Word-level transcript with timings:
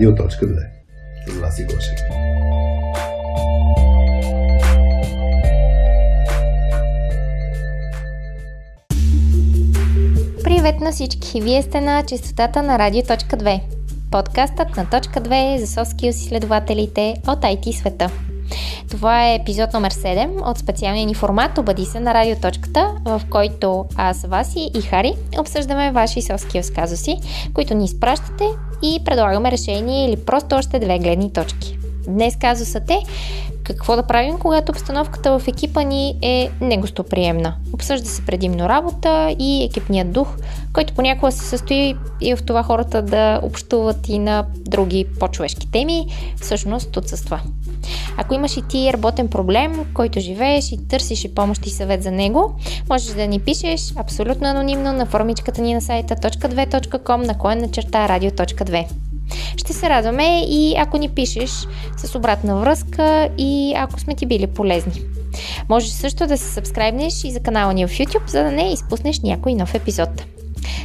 Радио.2 0.00 0.66
с 1.26 1.40
Васи 1.40 1.64
Гошев. 1.64 1.98
Привет 10.44 10.80
на 10.80 10.92
всички! 10.92 11.40
Вие 11.40 11.62
сте 11.62 11.80
на 11.80 12.02
частотата 12.06 12.62
на 12.62 12.78
Радио.2. 12.78 13.60
Подкастът 14.10 14.76
на 14.76 14.90
Точка 14.90 15.20
2 15.20 15.56
за 15.56 15.66
соски 15.66 16.06
изследователите 16.06 17.14
от 17.28 17.38
IT 17.38 17.72
света. 17.72 18.10
Това 18.90 19.28
е 19.28 19.34
епизод 19.34 19.72
номер 19.72 19.92
7 19.92 20.50
от 20.50 20.58
специалния 20.58 21.06
ни 21.06 21.14
формат 21.14 21.58
Обади 21.58 21.84
се 21.84 22.00
на 22.00 22.14
радиоточката, 22.14 22.94
в 23.04 23.22
който 23.30 23.84
аз, 23.96 24.24
Васи 24.24 24.70
и 24.74 24.80
Хари 24.82 25.14
обсъждаме 25.38 25.92
ваши 25.92 26.22
soft 26.22 26.74
казуси, 26.74 27.16
които 27.54 27.74
ни 27.74 27.84
изпращате 27.84 28.44
и 28.82 29.00
предлагаме 29.04 29.50
решение 29.50 30.08
или 30.08 30.16
просто 30.16 30.56
още 30.56 30.78
две 30.78 30.98
гледни 30.98 31.32
точки. 31.32 31.78
Днес 32.08 32.36
казусът 32.36 32.90
е 32.90 32.98
какво 33.74 33.96
да 33.96 34.02
правим, 34.02 34.38
когато 34.38 34.72
обстановката 34.72 35.38
в 35.38 35.48
екипа 35.48 35.82
ни 35.82 36.14
е 36.22 36.50
негостоприемна. 36.60 37.54
Обсъжда 37.72 38.08
се 38.08 38.26
предимно 38.26 38.68
работа 38.68 39.36
и 39.38 39.64
екипният 39.64 40.12
дух, 40.12 40.28
който 40.72 40.94
понякога 40.94 41.32
се 41.32 41.44
състои 41.44 41.94
и 42.20 42.34
в 42.34 42.42
това 42.46 42.62
хората 42.62 43.02
да 43.02 43.40
общуват 43.42 44.08
и 44.08 44.18
на 44.18 44.44
други 44.54 45.06
по-човешки 45.20 45.70
теми, 45.70 46.06
всъщност 46.40 46.96
отсъства. 46.96 47.40
Ако 48.16 48.34
имаш 48.34 48.56
и 48.56 48.62
ти 48.62 48.92
работен 48.92 49.28
проблем, 49.28 49.84
който 49.94 50.20
живееш 50.20 50.72
и 50.72 50.88
търсиш 50.88 51.24
и 51.24 51.34
помощ 51.34 51.66
и 51.66 51.70
съвет 51.70 52.02
за 52.02 52.10
него, 52.10 52.54
можеш 52.88 53.08
да 53.08 53.26
ни 53.26 53.40
пишеш 53.40 53.92
абсолютно 53.96 54.48
анонимно 54.48 54.92
на 54.92 55.06
формичката 55.06 55.62
ни 55.62 55.74
на 55.74 55.80
сайта 55.80 56.16
.2.com 56.16 57.54
на 57.54 57.70
черта 57.70 58.08
радио.2. 58.08 59.09
Ще 59.56 59.72
се 59.72 59.88
радваме 59.88 60.44
и 60.48 60.74
ако 60.78 60.96
ни 60.96 61.08
пишеш 61.08 61.50
с 61.96 62.14
обратна 62.14 62.56
връзка 62.56 63.28
и 63.38 63.74
ако 63.76 64.00
сме 64.00 64.14
ти 64.14 64.26
били 64.26 64.46
полезни. 64.46 65.02
Можеш 65.68 65.90
също 65.90 66.26
да 66.26 66.38
се 66.38 66.52
сабскрайбнеш 66.52 67.24
и 67.24 67.30
за 67.30 67.40
канала 67.40 67.74
ни 67.74 67.86
в 67.86 67.90
YouTube, 67.90 68.30
за 68.30 68.42
да 68.42 68.52
не 68.52 68.72
изпуснеш 68.72 69.20
някой 69.20 69.54
нов 69.54 69.74
епизод. 69.74 70.08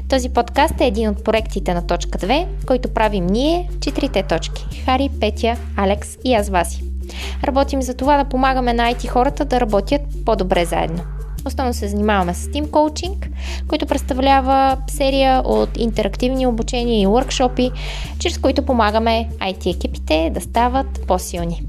Този 0.09 0.30
подкаст 0.30 0.81
е 0.81 0.86
един 0.86 1.09
от 1.09 1.23
проектите 1.23 1.73
на 1.73 1.88
Точка 1.88 2.17
2, 2.17 2.45
който 2.67 2.94
правим 2.94 3.28
ние, 3.28 3.70
четирите 3.81 4.23
точки– 4.23 4.66
Хари, 4.86 5.09
Петя, 5.20 5.58
Алекс 5.77 6.17
и 6.23 6.33
аз 6.33 6.50
Васи. 6.50 6.83
Работим 7.44 7.81
за 7.81 7.94
това 7.94 8.23
да 8.23 8.30
помагаме 8.30 8.73
на 8.73 8.94
IT 8.94 9.08
хората 9.08 9.45
да 9.45 9.59
работят 9.59 10.02
по-добре 10.25 10.66
заедно. 10.66 11.03
Основно 11.46 11.74
се 11.74 11.88
занимаваме 11.88 12.34
с 12.34 12.48
Team 12.48 12.66
Coaching, 12.66 13.30
който 13.68 13.86
представлява 13.86 14.78
серия 14.88 15.42
от 15.46 15.78
интерактивни 15.78 16.48
обучения 16.48 17.02
и 17.02 17.08
workshopи, 17.08 17.72
чрез 18.20 18.38
които 18.38 18.66
помагаме 18.66 19.30
IT 19.40 19.76
екипите 19.76 20.32
да 20.34 20.42
стават 20.42 21.08
по-силни. 21.08 21.64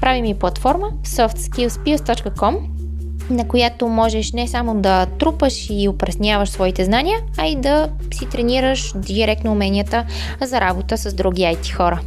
Правим 0.00 0.24
и 0.24 0.34
платформа 0.34 0.90
softskillspills.com, 1.04 2.58
на 3.30 3.48
която 3.48 3.88
можеш 3.88 4.32
не 4.32 4.48
само 4.48 4.74
да 4.74 5.06
трупаш 5.06 5.66
и 5.70 5.88
упресняваш 5.88 6.48
своите 6.48 6.84
знания, 6.84 7.18
а 7.38 7.46
и 7.46 7.56
да 7.56 7.88
си 8.14 8.26
тренираш 8.26 8.92
директно 8.96 9.52
уменията 9.52 10.06
за 10.40 10.60
работа 10.60 10.98
с 10.98 11.14
други 11.14 11.42
IT 11.42 11.72
хора. 11.72 12.00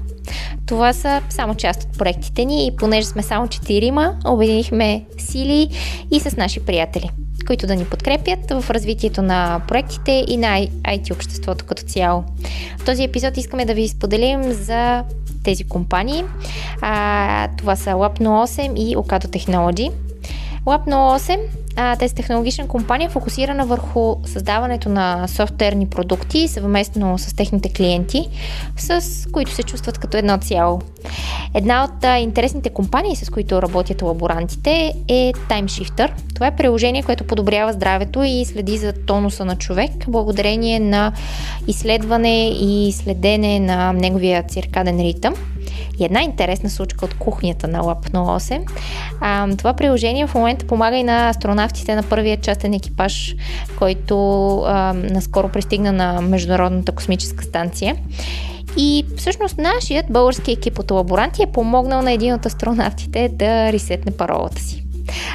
Това 0.65 0.93
са 0.93 1.21
само 1.29 1.55
част 1.55 1.83
от 1.83 1.97
проектите 1.97 2.45
ни 2.45 2.67
и 2.67 2.75
понеже 2.75 3.07
сме 3.07 3.23
само 3.23 3.47
четирима, 3.47 4.15
обединихме 4.25 5.05
сили 5.17 5.69
и 6.11 6.19
с 6.19 6.37
наши 6.37 6.59
приятели, 6.59 7.09
които 7.47 7.67
да 7.67 7.75
ни 7.75 7.85
подкрепят 7.85 8.51
в 8.51 8.69
развитието 8.69 9.21
на 9.21 9.61
проектите 9.67 10.25
и 10.27 10.37
на 10.37 10.67
IT 10.67 11.13
обществото 11.13 11.65
като 11.65 11.83
цяло. 11.83 12.23
В 12.77 12.85
този 12.85 13.03
епизод 13.03 13.37
искаме 13.37 13.65
да 13.65 13.73
ви 13.73 13.87
споделим 13.87 14.43
за 14.51 15.03
тези 15.43 15.63
компании. 15.63 16.23
А, 16.81 17.47
това 17.57 17.75
са 17.75 17.89
Lapno 17.89 18.45
8 18.45 18.75
и 18.75 18.95
Ocado 18.95 19.27
Technology. 19.27 19.91
Lapno 20.65 20.95
8 20.95 21.39
а, 21.75 21.95
технологична 21.95 22.67
компания, 22.67 23.09
фокусирана 23.09 23.65
върху 23.65 24.15
създаването 24.25 24.89
на 24.89 25.27
софтуерни 25.27 25.87
продукти 25.89 26.47
съвместно 26.47 27.17
с 27.17 27.35
техните 27.35 27.73
клиенти, 27.73 28.29
с 28.77 29.01
които 29.31 29.51
се 29.51 29.63
чувстват 29.63 29.97
като 29.97 30.17
едно 30.17 30.37
цяло. 30.37 30.81
Една 31.53 31.83
от 31.83 32.21
интересните 32.21 32.69
компании, 32.69 33.15
с 33.15 33.29
които 33.29 33.61
работят 33.61 34.01
лаборантите 34.01 34.93
е 35.07 35.31
TimeShifter. 35.49 36.11
Това 36.33 36.47
е 36.47 36.55
приложение, 36.55 37.03
което 37.03 37.23
подобрява 37.23 37.73
здравето 37.73 38.23
и 38.23 38.45
следи 38.45 38.77
за 38.77 38.93
тонуса 38.93 39.45
на 39.45 39.55
човек, 39.55 39.91
благодарение 40.07 40.79
на 40.79 41.13
изследване 41.67 42.49
и 42.49 42.91
следене 42.91 43.59
на 43.59 43.93
неговия 43.93 44.43
циркаден 44.43 44.99
ритъм. 44.99 45.33
И 45.99 46.05
една 46.05 46.21
интересна 46.21 46.69
случка 46.69 47.05
от 47.05 47.13
кухнята 47.13 47.67
на 47.67 47.79
Lab 47.79 48.09
08. 48.09 48.61
А, 49.21 49.55
това 49.57 49.73
приложение 49.73 50.27
в 50.27 50.35
момента 50.35 50.67
помага 50.67 50.97
и 50.97 51.03
на 51.03 51.29
астронавтите 51.29 51.95
на 51.95 52.03
първия 52.03 52.37
частен 52.37 52.73
екипаж, 52.73 53.35
който 53.77 54.57
а, 54.59 54.93
наскоро 54.93 55.49
пристигна 55.49 55.91
на 55.91 56.21
Международната 56.21 56.91
космическа 56.91 57.43
станция. 57.43 57.95
И 58.77 59.05
всъщност 59.17 59.57
нашият 59.57 60.05
български 60.09 60.51
екип 60.51 60.79
от 60.79 60.91
лаборанти 60.91 61.43
е 61.43 61.51
помогнал 61.51 62.01
на 62.01 62.11
един 62.11 62.33
от 62.33 62.45
астронавтите 62.45 63.29
да 63.33 63.73
ресетне 63.73 64.11
паролата 64.11 64.61
си. 64.61 64.83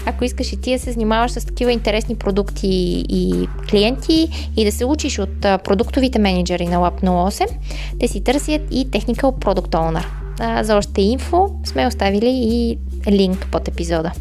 Ако 0.06 0.24
искаш 0.24 0.52
и 0.52 0.60
ти 0.60 0.72
да 0.72 0.78
се 0.78 0.92
занимаваш 0.92 1.30
с 1.30 1.46
такива 1.46 1.72
интересни 1.72 2.16
продукти 2.16 3.04
и 3.08 3.48
клиенти 3.70 4.28
и 4.56 4.64
да 4.64 4.72
се 4.72 4.84
учиш 4.84 5.18
от 5.18 5.40
продуктовите 5.40 6.18
менеджери 6.18 6.66
на 6.66 6.76
Lab 6.76 7.02
08, 7.02 7.46
те 8.00 8.08
си 8.08 8.24
търсят 8.24 8.62
и 8.70 8.86
Technical 8.86 9.22
Product 9.22 9.70
Owner. 9.70 10.04
А, 10.38 10.64
за 10.64 10.76
още 10.76 11.02
инфо 11.02 11.50
сме 11.64 11.86
оставили 11.86 12.30
и 12.30 12.78
линк 13.10 13.46
под 13.52 13.68
епизода 13.68 14.12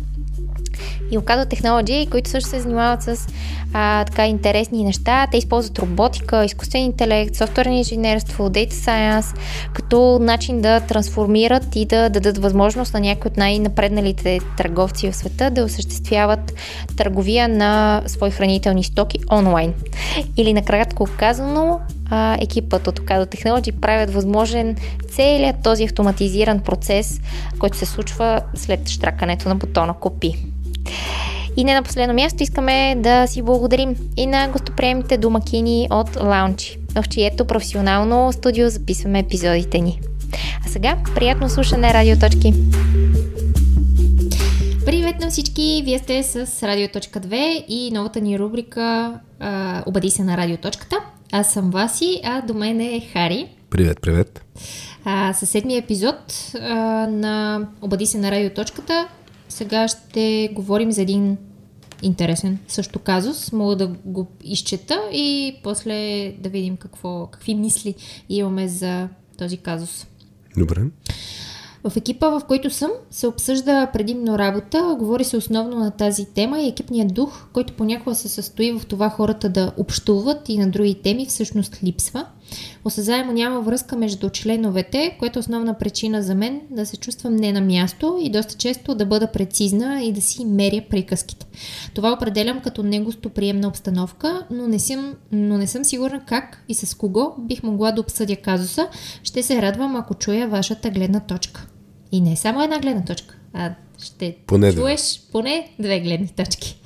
и 1.12 1.18
Ocado 1.18 1.46
Technology, 1.46 2.10
които 2.10 2.30
също 2.30 2.50
се 2.50 2.60
занимават 2.60 3.04
с 3.04 3.28
а, 3.74 4.06
така 4.06 4.28
интересни 4.28 4.84
неща. 4.84 5.28
Те 5.32 5.38
използват 5.38 5.80
роботика, 5.80 6.46
изкуствен 6.46 6.84
интелект, 6.84 7.36
софтуерно 7.36 7.74
инженерство, 7.74 8.50
data 8.50 8.72
science, 8.72 9.38
като 9.74 10.20
начин 10.22 10.62
да 10.62 10.80
трансформират 10.80 11.76
и 11.76 11.86
да 11.86 12.10
дадат 12.10 12.38
възможност 12.38 12.94
на 12.94 13.00
някои 13.00 13.32
от 13.32 13.38
най-напредналите 13.38 14.40
търговци 14.58 15.12
в 15.12 15.16
света 15.16 15.52
да 15.52 15.64
осъществяват 15.64 16.54
търговия 16.98 17.48
на 17.48 18.02
свои 18.06 18.32
хранителни 18.32 18.84
стоки 18.84 19.20
онлайн. 19.32 19.74
Или 20.38 20.54
накратко 20.54 21.08
казано, 21.18 21.80
а, 22.10 22.38
екипът 22.42 22.88
от 22.88 23.00
Ocado 23.00 23.36
Technology 23.36 23.80
правят 23.80 24.14
възможен 24.14 24.76
целият 25.10 25.64
този 25.64 25.84
автоматизиран 25.84 26.60
процес, 26.60 27.22
който 27.60 27.78
се 27.78 27.86
случва 27.86 28.42
след 28.56 28.90
штракането 28.90 29.50
на 29.50 29.56
бутона 29.56 29.94
копи. 29.94 30.36
И 31.58 31.64
не 31.64 31.74
на 31.74 31.84
последно 31.84 32.14
място 32.14 32.44
искаме 32.44 32.96
да 32.98 33.28
си 33.28 33.42
благодарим 33.42 33.96
и 34.18 34.26
на 34.26 34.48
гостоприемните 34.48 35.18
домакини 35.18 35.88
от 35.92 36.16
Лаунчи, 36.16 36.80
в 36.96 37.04
чието 37.10 37.46
професионално 37.46 38.34
студио 38.34 38.70
записваме 38.70 39.20
епизодите 39.20 39.80
ни. 39.80 40.00
А 40.66 40.70
сега, 40.70 40.98
приятно 41.16 41.50
слушане, 41.50 41.94
Радиоточки! 41.94 42.54
Привет 44.86 45.20
на 45.20 45.30
всички! 45.30 45.82
Вие 45.86 46.00
сте 46.00 46.24
с 46.24 46.64
Радиоточка 46.64 47.20
2 47.20 47.66
и 47.68 47.92
новата 47.92 48.22
ни 48.22 48.40
рубрика 48.40 49.14
а, 49.40 49.84
Обади 49.86 50.10
се 50.10 50.24
на 50.24 50.38
Радиоточката. 50.38 50.96
Аз 51.32 51.54
съм 51.54 51.72
Васи, 51.72 52.22
а 52.24 52.42
до 52.42 52.54
мен 52.54 52.82
е 52.82 53.10
Хари. 53.14 53.48
Привет, 53.70 54.02
привет! 54.02 54.46
А, 55.06 55.34
със 55.34 55.50
седмия 55.50 55.78
епизод 55.78 56.52
а, 56.62 56.76
на 57.08 57.68
Обади 57.82 58.06
се 58.06 58.18
на 58.18 58.32
Радиоточката 58.32 59.08
сега 59.50 59.88
ще 59.88 60.50
говорим 60.54 60.92
за 60.92 61.02
един 61.02 61.38
интересен 62.02 62.60
също 62.68 63.00
казус. 63.00 63.52
Мога 63.52 63.76
да 63.76 63.88
го 63.88 64.28
изчета 64.44 65.00
и 65.14 65.56
после 65.64 66.32
да 66.40 66.50
видим 66.50 66.78
какво, 66.78 67.28
какви 67.28 67.56
мисли 67.56 67.96
имаме 68.30 68.68
за 68.68 69.10
този 69.38 69.58
казус. 69.58 70.08
Добре. 70.58 70.82
В 71.84 71.98
екипа, 71.98 72.30
в 72.30 72.42
който 72.48 72.70
съм, 72.70 72.92
се 73.12 73.28
обсъжда 73.28 73.88
предимно 73.94 74.40
работа, 74.40 74.96
говори 75.00 75.24
се 75.24 75.38
основно 75.38 75.80
на 75.80 75.92
тази 75.92 76.26
тема 76.26 76.60
и 76.60 76.68
екипният 76.68 77.14
дух, 77.14 77.48
който 77.54 77.74
понякога 77.74 78.16
се 78.16 78.28
състои 78.28 78.72
в 78.72 78.86
това 78.86 79.10
хората 79.10 79.50
да 79.50 79.72
общуват 79.78 80.50
и 80.50 80.58
на 80.58 80.70
други 80.70 81.02
теми, 81.02 81.26
всъщност 81.26 81.84
липсва. 81.84 82.26
Осъзаемо 82.86 83.32
няма 83.32 83.62
връзка 83.62 83.96
между 83.96 84.30
членовете, 84.30 85.16
което 85.20 85.40
е 85.40 85.42
основна 85.42 85.78
причина 85.78 86.24
за 86.24 86.36
мен 86.36 86.62
да 86.72 86.86
се 86.86 86.98
чувствам 86.98 87.36
не 87.36 87.52
на 87.52 87.62
място 87.62 88.18
и 88.22 88.30
доста 88.30 88.56
често 88.56 88.96
да 88.96 89.06
бъда 89.06 89.32
прецизна 89.32 90.04
и 90.04 90.12
да 90.12 90.22
си 90.22 90.46
меря 90.46 90.82
приказките. 90.90 91.46
Това 91.94 92.14
определям 92.14 92.62
като 92.62 92.84
негостоприемна 92.84 93.68
обстановка, 93.68 94.48
но 94.52 94.68
не, 94.68 94.80
съм, 94.80 95.16
но 95.32 95.58
не 95.58 95.68
съм 95.68 95.84
сигурна 95.84 96.22
как 96.26 96.64
и 96.70 96.76
с 96.76 96.96
кого 96.96 97.36
бих 97.40 97.64
могла 97.64 97.92
да 97.92 98.02
обсъдя 98.02 98.36
казуса. 98.36 98.88
Ще 99.24 99.44
се 99.44 99.62
радвам, 99.62 99.96
ако 99.96 100.14
чуя 100.14 100.48
вашата 100.48 100.90
гледна 100.90 101.20
точка. 101.20 101.68
И 102.12 102.22
не 102.22 102.36
само 102.36 102.64
една 102.64 102.80
гледна 102.80 103.06
точка, 103.06 103.36
а 103.54 103.74
ще 104.04 104.38
поне 104.48 104.74
чуеш 104.74 105.22
поне 105.32 105.70
две 105.80 106.00
гледни 106.00 106.28
точки. 106.28 106.82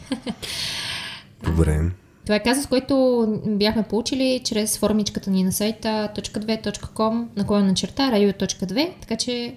Добре. 1.44 1.92
Това 2.26 2.36
е 2.36 2.44
казус, 2.44 2.68
който 2.68 3.26
бяхме 3.48 3.84
получили 3.84 4.42
чрез 4.44 4.78
формичката 4.78 5.30
ни 5.30 5.44
на 5.44 5.52
сайта 5.52 6.10
.2.com 6.16 7.26
на 7.36 7.48
кой 7.48 7.64
на 7.64 7.74
черта 7.74 8.12
radio.2, 8.12 8.90
така 9.02 9.16
че 9.16 9.56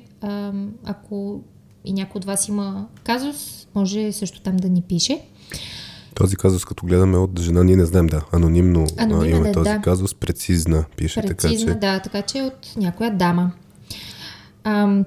ако 0.84 1.40
и 1.84 1.92
някой 1.92 2.18
от 2.18 2.24
вас 2.24 2.48
има 2.48 2.86
казус, 3.04 3.66
може 3.74 4.12
също 4.12 4.40
там 4.40 4.56
да 4.56 4.68
ни 4.68 4.82
пише. 4.82 5.20
Този 6.14 6.36
казус, 6.36 6.64
като 6.64 6.86
гледаме 6.86 7.18
от 7.18 7.40
жена, 7.40 7.64
ние 7.64 7.76
не 7.76 7.84
знаем, 7.84 8.06
да, 8.06 8.22
анонимно 8.32 8.86
Анонимен 8.96 9.30
имаме 9.30 9.52
този 9.52 9.70
да. 9.70 9.80
казус, 9.80 10.14
прецизна 10.14 10.84
пише, 10.96 11.22
Прецизна, 11.22 11.66
така 11.66 11.74
че... 11.74 11.80
да, 11.80 12.00
така 12.00 12.22
че 12.22 12.42
от 12.42 12.76
някоя 12.76 13.16
дама. 13.16 13.52
Ам, 14.64 15.04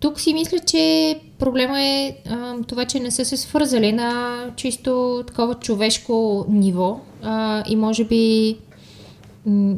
тук 0.00 0.20
си 0.20 0.34
мисля, 0.34 0.58
че 0.58 1.14
проблема 1.38 1.82
е 1.82 2.16
ам, 2.26 2.64
това, 2.64 2.84
че 2.84 3.00
не 3.00 3.10
са 3.10 3.24
се 3.24 3.36
свързали 3.36 3.92
на 3.92 4.36
чисто 4.56 5.24
такова 5.26 5.54
човешко 5.54 6.46
ниво 6.48 7.00
а, 7.22 7.64
и 7.68 7.76
може 7.76 8.04
би 8.04 8.56
м- 9.46 9.76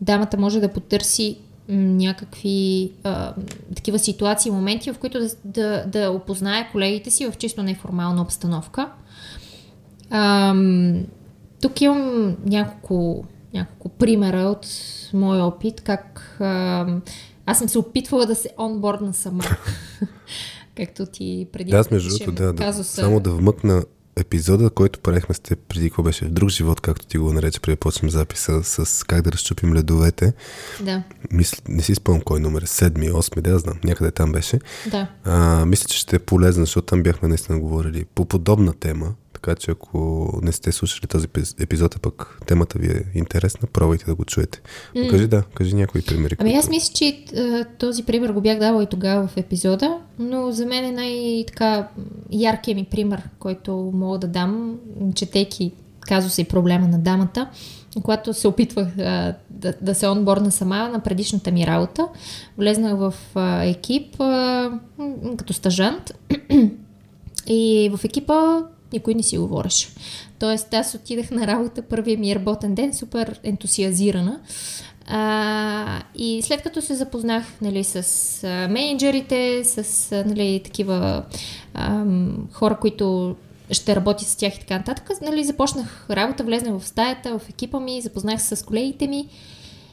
дамата 0.00 0.36
може 0.38 0.60
да 0.60 0.72
потърси 0.72 1.38
м, 1.68 1.74
някакви 1.76 2.92
а, 3.04 3.34
такива 3.76 3.98
ситуации, 3.98 4.50
моменти, 4.50 4.92
в 4.92 4.98
които 4.98 5.18
да, 5.18 5.28
да, 5.44 5.84
да 5.86 6.10
опознае 6.10 6.68
колегите 6.72 7.10
си 7.10 7.26
в 7.26 7.36
чисто 7.36 7.62
неформална 7.62 8.22
обстановка. 8.22 8.92
Ам, 10.10 11.02
тук 11.62 11.80
имам 11.80 12.36
няколко, 12.46 13.24
няколко 13.54 13.88
примера 13.88 14.40
от 14.40 14.66
моя 15.14 15.44
опит, 15.44 15.80
как 15.80 16.36
ам, 16.40 17.02
аз 17.46 17.58
съм 17.58 17.68
се 17.68 17.78
опитвала 17.78 18.26
да 18.26 18.34
се 18.34 18.50
онбордна 18.58 19.14
сама. 19.14 19.44
Както 20.78 21.06
ти 21.06 21.46
преди 21.52 21.70
Да, 21.70 21.78
аз 21.78 21.90
между 21.90 22.08
другото, 22.08 22.32
да, 22.32 22.52
да. 22.52 22.64
казуса. 22.64 23.00
Само 23.02 23.20
да 23.20 23.30
вмъкна 23.30 23.84
епизода, 24.18 24.70
който 24.70 24.98
правихме 24.98 25.34
с 25.34 25.40
теб 25.40 25.58
преди 25.58 25.90
какво 25.90 26.02
беше 26.02 26.24
в 26.24 26.30
друг 26.30 26.48
живот, 26.50 26.80
както 26.80 27.06
ти 27.06 27.18
го 27.18 27.32
нарече, 27.32 27.60
преди 27.60 27.76
почнем 27.76 28.10
записа 28.10 28.62
с 28.64 29.04
как 29.04 29.22
да 29.22 29.32
разчупим 29.32 29.74
ледовете. 29.74 30.32
Да, 30.80 31.02
Мисля, 31.30 31.58
не 31.68 31.82
си 31.82 31.94
спомням 31.94 32.22
кой 32.22 32.40
номер 32.40 32.62
е, 32.62 32.66
седми, 32.66 33.10
осми, 33.10 33.42
да, 33.42 33.58
знам, 33.58 33.78
някъде 33.84 34.10
там 34.10 34.32
беше. 34.32 34.58
да. 34.90 35.06
А, 35.24 35.64
мисля, 35.66 35.86
че 35.88 35.98
ще 35.98 36.16
е 36.16 36.18
полезно, 36.18 36.64
защото 36.64 36.86
там 36.86 37.02
бяхме 37.02 37.28
наистина 37.28 37.60
говорили 37.60 38.04
по 38.04 38.24
подобна 38.24 38.72
тема, 38.72 39.06
така 39.32 39.54
че 39.54 39.70
ако 39.70 39.98
не 40.42 40.52
сте 40.52 40.72
слушали 40.72 41.06
този 41.06 41.26
епиз- 41.26 41.62
епизод, 41.62 41.94
а 41.94 41.98
пък 41.98 42.38
темата 42.46 42.78
ви 42.78 42.86
е 42.88 43.04
интересна, 43.14 43.68
пробвайте 43.72 44.04
да 44.04 44.14
го 44.14 44.24
чуете. 44.24 44.60
Но 44.94 45.08
кажи 45.08 45.26
да, 45.26 45.42
кажи 45.54 45.74
някои 45.74 46.02
примери. 46.02 46.36
Ами 46.38 46.50
които- 46.50 46.58
аз 46.58 46.70
мисля, 46.70 46.94
че 46.94 47.24
този 47.78 48.02
пример 48.02 48.30
го 48.30 48.40
бях 48.40 48.58
дала 48.58 48.82
и 48.82 48.86
тогава 48.86 49.26
в 49.28 49.36
епизода, 49.36 49.98
но 50.18 50.52
за 50.52 50.66
мен 50.66 50.84
е 50.84 50.92
най-така 50.92 51.88
яркият 52.30 52.76
ми 52.76 52.84
пример, 52.84 53.22
който 53.38 53.90
мога 53.94 54.07
да 54.16 54.26
дам, 54.26 54.78
четейки 55.14 55.72
казуса 56.00 56.40
и 56.40 56.44
проблема 56.44 56.88
на 56.88 56.98
дамата, 56.98 57.48
когато 58.02 58.34
се 58.34 58.48
опитвах 58.48 58.98
а, 58.98 59.34
да, 59.50 59.74
да 59.80 59.94
се 59.94 60.08
онборна 60.08 60.50
сама 60.50 60.88
на 60.88 61.00
предишната 61.00 61.52
ми 61.52 61.66
работа. 61.66 62.08
Влезнах 62.58 62.96
в 62.96 63.14
а, 63.34 63.64
екип 63.64 64.20
а, 64.20 64.70
като 65.36 65.52
стажант 65.52 66.12
и 67.46 67.90
в 67.96 68.04
екипа 68.04 68.62
никой 68.92 69.14
не 69.14 69.22
си 69.22 69.38
говореше. 69.38 69.88
Тоест, 70.38 70.74
аз 70.74 70.94
отидах 70.94 71.30
на 71.30 71.46
работа 71.46 71.82
първия 71.82 72.18
ми 72.18 72.34
работен 72.34 72.74
ден, 72.74 72.94
супер 72.94 73.40
ентусиазирана. 73.42 74.40
А, 75.06 76.02
и 76.14 76.42
след 76.42 76.62
като 76.62 76.82
се 76.82 76.94
запознах 76.94 77.44
нали, 77.62 77.84
с 77.84 78.04
а, 78.44 78.68
менеджерите, 78.68 79.64
с 79.64 80.12
а, 80.12 80.24
нали, 80.24 80.60
такива 80.64 81.24
а, 81.74 82.04
хора, 82.52 82.78
които 82.80 83.36
ще 83.70 83.96
работи 83.96 84.24
с 84.24 84.36
тях 84.36 84.56
и 84.56 84.60
така 84.60 84.78
нататък, 84.78 85.10
нали, 85.22 85.44
започнах 85.44 86.06
работа, 86.10 86.44
влезнах 86.44 86.78
в 86.78 86.88
стаята, 86.88 87.38
в 87.38 87.48
екипа 87.48 87.80
ми, 87.80 88.00
запознах 88.00 88.42
се 88.42 88.56
с 88.56 88.62
колегите 88.62 89.06
ми 89.06 89.28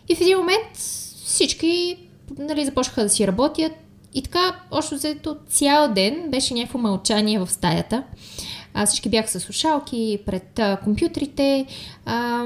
и 0.10 0.16
в 0.16 0.22
един 0.22 0.38
момент 0.38 0.77
всички 1.25 1.98
нали, 2.38 2.66
започнаха 2.66 3.04
да 3.04 3.10
си 3.10 3.27
работят 3.27 3.72
и 4.13 4.22
така, 4.22 4.56
още 4.72 4.95
взето 4.95 5.38
цял 5.50 5.94
ден 5.94 6.31
беше 6.31 6.54
някакво 6.54 6.80
мълчание 6.80 7.39
в 7.39 7.48
стаята. 7.48 8.04
А, 8.74 8.86
всички 8.86 9.10
бяха 9.10 9.27
с 9.27 9.39
слушалки 9.39 10.19
пред 10.25 10.60
а, 10.60 10.77
компютрите 10.83 11.66
а, 12.06 12.45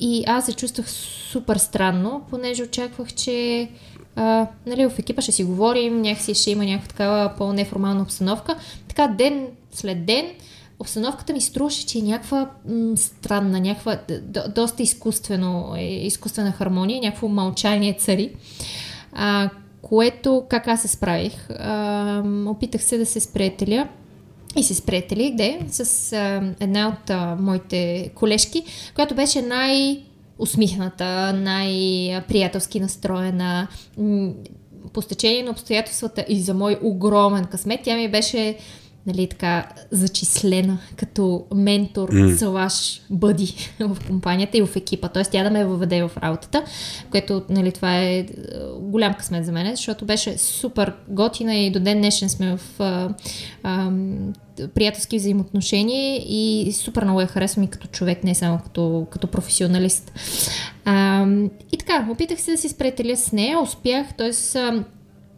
и 0.00 0.24
аз 0.26 0.46
се 0.46 0.52
чувствах 0.52 0.90
супер 0.90 1.56
странно, 1.56 2.22
понеже 2.30 2.62
очаквах, 2.62 3.14
че 3.14 3.68
а, 4.16 4.46
нали, 4.66 4.86
в 4.86 4.98
екипа 4.98 5.22
ще 5.22 5.32
си 5.32 5.44
говорим, 5.44 6.02
някакси 6.02 6.34
ще 6.34 6.50
има 6.50 6.64
някаква 6.64 6.88
такава 6.88 7.32
по-неформална 7.38 8.02
обстановка. 8.02 8.56
Така 8.88 9.08
ден 9.08 9.48
след 9.72 10.06
ден 10.06 10.26
обстановката 10.82 11.32
ми 11.32 11.40
струваше, 11.40 11.86
че 11.86 11.98
е 11.98 12.02
някаква 12.02 12.50
м- 12.68 12.96
странна, 12.96 13.60
някаква 13.60 13.98
д- 14.22 14.52
доста 14.54 14.82
изкуствено, 14.82 15.74
е, 15.76 15.84
изкуствена 15.84 16.52
хармония, 16.52 17.00
някакво 17.00 17.28
мълчание 17.28 17.96
цари. 17.98 18.34
А, 19.12 19.50
което, 19.82 20.44
как 20.48 20.68
аз 20.68 20.82
се 20.82 20.88
справих? 20.88 21.50
А, 21.50 22.22
опитах 22.46 22.84
се 22.84 22.98
да 22.98 23.06
се 23.06 23.20
сприятеля 23.20 23.88
и 24.56 24.62
се 24.62 24.74
сприятели, 24.74 25.34
де, 25.36 25.60
с 25.68 26.12
а, 26.12 26.54
една 26.60 26.88
от 26.88 27.10
а, 27.10 27.36
моите 27.40 28.10
колежки, 28.14 28.62
която 28.94 29.14
беше 29.14 29.42
най- 29.42 30.02
усмихната, 30.38 31.32
най-приятелски 31.32 32.80
настроена. 32.80 33.68
По 34.92 35.02
стечение 35.02 35.42
на 35.42 35.50
обстоятелствата 35.50 36.24
и 36.28 36.40
за 36.40 36.54
мой 36.54 36.78
огромен 36.82 37.44
късмет, 37.44 37.80
тя 37.84 37.96
ми 37.96 38.10
беше 38.10 38.56
нали, 39.06 39.26
така, 39.26 39.68
зачислена 39.90 40.78
като 40.96 41.44
ментор, 41.54 42.10
mm. 42.10 42.36
салаш, 42.36 43.02
бъди 43.10 43.54
в 43.80 43.96
компанията 44.06 44.58
и 44.58 44.62
в 44.62 44.76
екипа. 44.76 45.08
Тоест 45.08 45.30
тя 45.30 45.44
да 45.44 45.50
ме 45.50 45.64
въведе 45.64 46.02
в 46.02 46.10
работата, 46.22 46.64
което 47.10 47.42
нали, 47.48 47.72
това 47.72 47.98
е 47.98 48.12
е, 48.12 48.26
голям 48.80 49.14
късмет 49.14 49.44
за 49.44 49.52
мен, 49.52 49.76
защото 49.76 50.04
беше 50.04 50.38
супер 50.38 50.92
готина 51.08 51.54
и 51.54 51.70
до 51.70 51.80
ден 51.80 51.98
днешен 51.98 52.28
сме 52.28 52.56
в 52.56 52.80
а, 52.80 53.08
а, 53.62 53.90
приятелски 54.74 55.16
взаимоотношения 55.16 56.22
и 56.26 56.72
супер 56.72 57.04
много 57.04 57.20
я 57.20 57.26
харесвам 57.26 57.64
и 57.64 57.70
като 57.70 57.86
човек, 57.86 58.24
не 58.24 58.34
само 58.34 58.58
като, 58.58 59.06
като 59.10 59.26
професионалист. 59.26 60.12
А, 60.84 61.26
и 61.72 61.76
така, 61.78 62.08
опитах 62.10 62.40
се 62.40 62.50
да 62.50 62.58
си 62.58 62.68
сприятеля 62.68 63.16
с 63.16 63.32
нея, 63.32 63.60
успях, 63.60 64.06
т.е. 64.16 64.32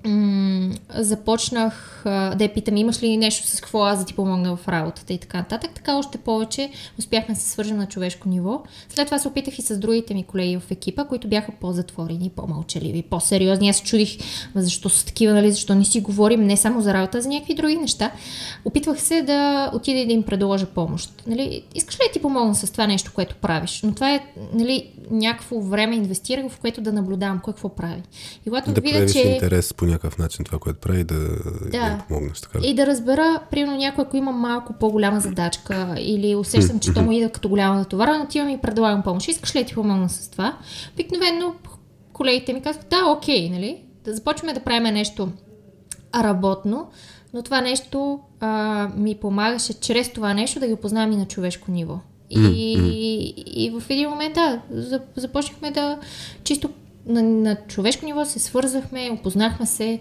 м- 0.05 0.71
започнах 0.95 2.03
а, 2.05 2.35
да 2.35 2.45
я 2.45 2.55
питам 2.55 2.77
имаш 2.77 3.03
ли 3.03 3.17
нещо 3.17 3.47
с 3.47 3.61
какво 3.61 3.85
аз 3.85 3.99
да 3.99 4.05
ти 4.05 4.15
помогна 4.15 4.56
в 4.56 4.69
работата 4.69 5.12
и 5.12 5.19
така 5.19 5.39
нататък. 5.39 5.71
Така 5.75 5.97
още 5.97 6.19
повече 6.19 6.71
успяхме 6.99 7.35
да 7.35 7.41
се 7.41 7.51
свържем 7.51 7.77
на 7.77 7.87
човешко 7.87 8.29
ниво. 8.29 8.62
След 8.89 9.06
това 9.06 9.19
се 9.19 9.29
опитах 9.29 9.59
и 9.59 9.62
с 9.62 9.79
другите 9.79 10.15
ми 10.15 10.25
колеги 10.25 10.56
в 10.56 10.71
екипа, 10.71 11.05
които 11.05 11.29
бяха 11.29 11.53
по-затворени, 11.61 12.31
по-мълчаливи, 12.37 13.02
по-сериозни. 13.02 13.69
Аз 13.69 13.76
се 13.76 13.83
чудих 13.83 14.19
«Ма 14.55 14.62
защо 14.62 14.88
са 14.88 15.07
такива, 15.07 15.35
нали, 15.35 15.50
защо 15.50 15.75
не 15.75 15.85
си 15.85 16.00
говорим 16.00 16.45
не 16.45 16.57
само 16.57 16.81
за 16.81 16.95
работа, 16.95 17.19
а 17.19 17.21
за 17.21 17.28
някакви 17.28 17.55
други 17.55 17.76
неща. 17.76 18.11
Опитвах 18.64 19.00
се 19.00 19.23
да 19.23 19.71
отида 19.75 19.99
и 19.99 20.07
да 20.07 20.12
им 20.12 20.23
предложа 20.23 20.67
помощ. 20.67 21.23
Нали, 21.26 21.62
искаш 21.75 21.95
ли 21.95 22.00
да 22.09 22.12
ти 22.12 22.23
помогна 22.23 22.55
с 22.55 22.73
това 22.73 22.87
нещо, 22.87 23.12
което 23.14 23.35
правиш? 23.35 23.81
Но 23.85 23.95
това 23.95 24.14
е 24.14 24.21
нали, 24.55 24.90
някакво 25.11 25.61
време 25.61 25.97
инвестирах, 25.97 26.49
в 26.49 26.59
което 26.59 26.81
да 26.81 26.93
наблюдавам 26.93 27.40
кой 27.45 27.52
какво 27.52 27.69
прави. 27.69 28.02
И 28.47 28.50
когато 28.50 28.73
Да 28.73 28.81
видя, 28.81 29.12
че... 29.12 29.19
интерес 29.19 29.75
по 29.75 29.87
някакъв 29.95 30.19
начин 30.19 30.45
това, 30.45 30.59
което 30.59 30.81
прави, 30.81 31.05
да, 31.05 31.15
да. 31.71 31.77
им 31.77 31.99
помогнеш. 32.09 32.41
Така. 32.41 32.59
И 32.63 32.75
да 32.75 32.87
разбера, 32.87 33.41
примерно 33.51 33.77
някой, 33.77 34.05
ако 34.05 34.17
има 34.17 34.33
малко 34.33 34.73
по-голяма 34.73 35.21
задачка 35.21 35.95
или 35.99 36.35
усещам, 36.35 36.81
че 36.81 36.93
то 36.93 37.03
му 37.03 37.13
иде 37.13 37.31
като 37.31 37.49
голяма 37.49 37.75
натовара, 37.75 38.23
отивам 38.25 38.49
и 38.49 38.61
предлагам 38.61 39.03
помощ. 39.03 39.29
Искаш 39.29 39.55
ли 39.55 39.61
да 39.61 39.67
ти 39.67 39.75
помогна 39.75 40.09
с 40.09 40.29
това? 40.29 40.57
Обикновено 40.93 41.55
колегите 42.13 42.53
ми 42.53 42.63
казват, 42.63 42.87
да, 42.91 43.05
окей, 43.17 43.51
нали? 43.51 43.83
Да 44.05 44.15
започваме 44.15 44.53
да 44.53 44.61
правим 44.61 44.95
нещо 44.95 45.29
работно, 46.15 46.91
но 47.35 47.43
това 47.43 47.61
нещо 47.61 48.21
а, 48.41 48.89
ми 48.97 49.15
помагаше 49.15 49.81
чрез 49.81 50.13
това 50.13 50.35
нещо 50.35 50.61
да 50.61 50.67
ги 50.67 50.73
опознавам 50.73 51.13
и 51.13 51.17
на 51.17 51.27
човешко 51.27 51.71
ниво. 51.71 51.99
И, 52.31 52.41
и, 52.41 53.65
и 53.65 53.71
в 53.71 53.83
един 53.91 54.11
момент, 54.11 54.35
да, 54.35 54.61
за- 54.71 55.01
започнахме 55.17 55.71
да 55.71 55.99
чисто 56.45 56.71
на, 57.06 57.23
на 57.23 57.56
човешко 57.68 58.04
ниво 58.04 58.25
се 58.25 58.38
свързахме, 58.38 59.11
опознахме 59.12 59.66
се 59.66 60.00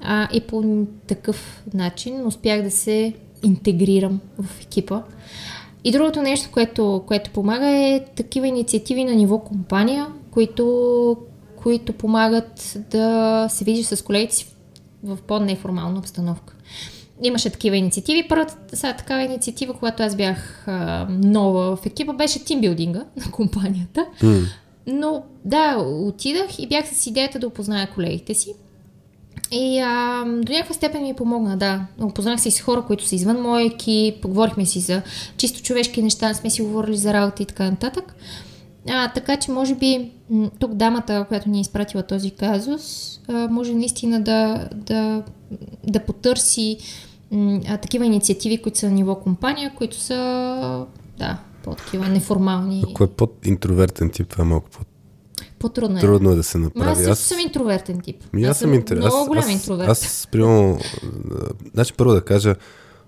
а, 0.00 0.28
и 0.32 0.40
по 0.40 0.86
такъв 1.06 1.64
начин 1.74 2.26
успях 2.26 2.62
да 2.62 2.70
се 2.70 3.12
интегрирам 3.42 4.20
в 4.38 4.60
екипа. 4.60 5.02
И 5.84 5.92
другото 5.92 6.22
нещо, 6.22 6.48
което, 6.52 7.04
което 7.06 7.30
помага 7.30 7.66
е 7.66 8.04
такива 8.16 8.46
инициативи 8.46 9.04
на 9.04 9.14
ниво 9.14 9.38
компания, 9.38 10.06
които, 10.30 11.16
които 11.56 11.92
помагат 11.92 12.78
да 12.90 13.46
се 13.50 13.64
видиш 13.64 13.86
с 13.86 14.04
колегите 14.04 14.34
си 14.34 14.46
в 15.04 15.18
по-неформална 15.26 15.98
обстановка. 15.98 16.54
Имаше 17.22 17.50
такива 17.50 17.76
инициативи. 17.76 18.28
Първата 18.28 18.56
сега 18.72 18.92
такава 18.92 19.22
инициатива, 19.22 19.74
когато 19.74 20.02
аз 20.02 20.16
бях 20.16 20.64
а, 20.68 21.06
нова 21.10 21.76
в 21.76 21.86
екипа, 21.86 22.12
беше 22.12 22.44
тимбилдинга 22.44 23.04
на 23.16 23.30
компанията. 23.32 24.06
М. 24.22 24.42
Но 24.86 25.22
да, 25.44 25.76
отидах 25.78 26.58
и 26.58 26.66
бях 26.66 26.88
с 26.88 27.06
идеята 27.06 27.38
да 27.38 27.46
опозная 27.46 27.90
колегите 27.94 28.34
си. 28.34 28.54
И 29.52 29.78
а, 29.78 30.24
до 30.24 30.52
някаква 30.52 30.74
степен 30.74 31.02
ми 31.02 31.14
помогна, 31.14 31.56
да. 31.56 31.86
Опознах 32.00 32.40
се 32.40 32.48
и 32.48 32.52
с 32.52 32.60
хора, 32.60 32.82
които 32.86 33.06
са 33.06 33.14
извън 33.14 33.42
моя 33.42 33.66
екип, 33.66 34.22
поговорихме 34.22 34.66
си 34.66 34.80
за 34.80 35.02
чисто 35.36 35.62
човешки 35.62 36.02
неща, 36.02 36.28
не 36.28 36.34
сме 36.34 36.50
си 36.50 36.62
говорили 36.62 36.96
за 36.96 37.12
работа 37.12 37.42
и 37.42 37.46
така 37.46 37.70
нататък. 37.70 38.14
А, 38.88 39.12
така 39.12 39.36
че, 39.36 39.50
може 39.50 39.74
би, 39.74 40.10
тук 40.58 40.74
дамата, 40.74 41.24
която 41.28 41.48
ни 41.48 41.58
е 41.58 41.60
изпратила 41.60 42.02
този 42.02 42.30
казус, 42.30 43.16
а, 43.28 43.48
може 43.48 43.74
наистина 43.74 44.20
да, 44.20 44.68
да, 44.74 45.22
да 45.84 46.00
потърси 46.00 46.78
а, 47.68 47.76
такива 47.76 48.06
инициативи, 48.06 48.62
които 48.62 48.78
са 48.78 48.86
на 48.86 48.92
ниво 48.92 49.14
компания, 49.14 49.72
които 49.76 49.96
са, 49.96 50.86
да, 51.18 51.38
по-такива 51.66 52.08
неформални. 52.08 52.84
Ако 52.90 53.04
е 53.04 53.06
под-интровертен 53.06 54.10
тип, 54.10 54.28
това 54.28 54.44
е 54.44 54.46
малко 54.46 54.70
по 54.70 54.78
по-трудно 55.58 55.98
е. 55.98 56.00
Трудно 56.00 56.30
е 56.30 56.34
да 56.34 56.42
се 56.42 56.58
направи. 56.58 56.90
аз, 56.90 57.06
аз 57.06 57.18
съм 57.18 57.38
интровертен 57.38 58.00
тип. 58.00 58.16
Ми, 58.32 58.44
аз, 58.44 58.50
аз 58.50 58.58
съм 58.58 58.74
интер... 58.74 58.96
много 58.96 59.16
аз, 59.16 59.28
голям 59.28 59.44
аз, 59.44 59.52
интроверт. 59.52 59.88
Аз, 59.88 60.04
аз 60.04 60.28
примерно, 60.32 60.80
значи 61.74 61.92
първо 61.92 62.12
да 62.12 62.24
кажа, 62.24 62.54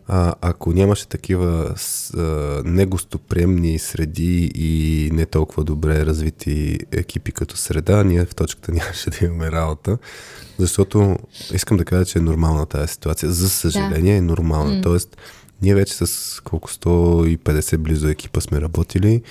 а, 0.06 0.34
ако 0.40 0.72
нямаше 0.72 1.08
такива 1.08 1.72
с, 1.76 2.14
а, 2.14 2.62
негостоприемни 2.64 3.78
среди 3.78 4.50
и 4.54 5.10
не 5.12 5.26
толкова 5.26 5.64
добре 5.64 6.06
развити 6.06 6.78
екипи 6.92 7.32
като 7.32 7.56
среда, 7.56 8.04
ние 8.04 8.24
в 8.24 8.34
точката 8.34 8.72
нямаше 8.82 9.10
да 9.10 9.26
имаме 9.26 9.52
работа, 9.52 9.98
защото 10.58 11.16
искам 11.52 11.76
да 11.76 11.84
кажа, 11.84 12.04
че 12.04 12.18
е 12.18 12.22
нормална 12.22 12.66
тази 12.66 12.92
ситуация. 12.92 13.32
За 13.32 13.48
съжаление 13.48 14.12
да. 14.12 14.18
е 14.18 14.20
нормална. 14.20 14.72
Mm. 14.72 14.82
Тоест, 14.82 15.16
ние 15.62 15.74
вече 15.74 15.94
с 15.94 16.40
колко 16.44 16.70
150 16.70 17.76
близо 17.76 18.08
екипа 18.08 18.40
сме 18.40 18.60
работили 18.60 19.22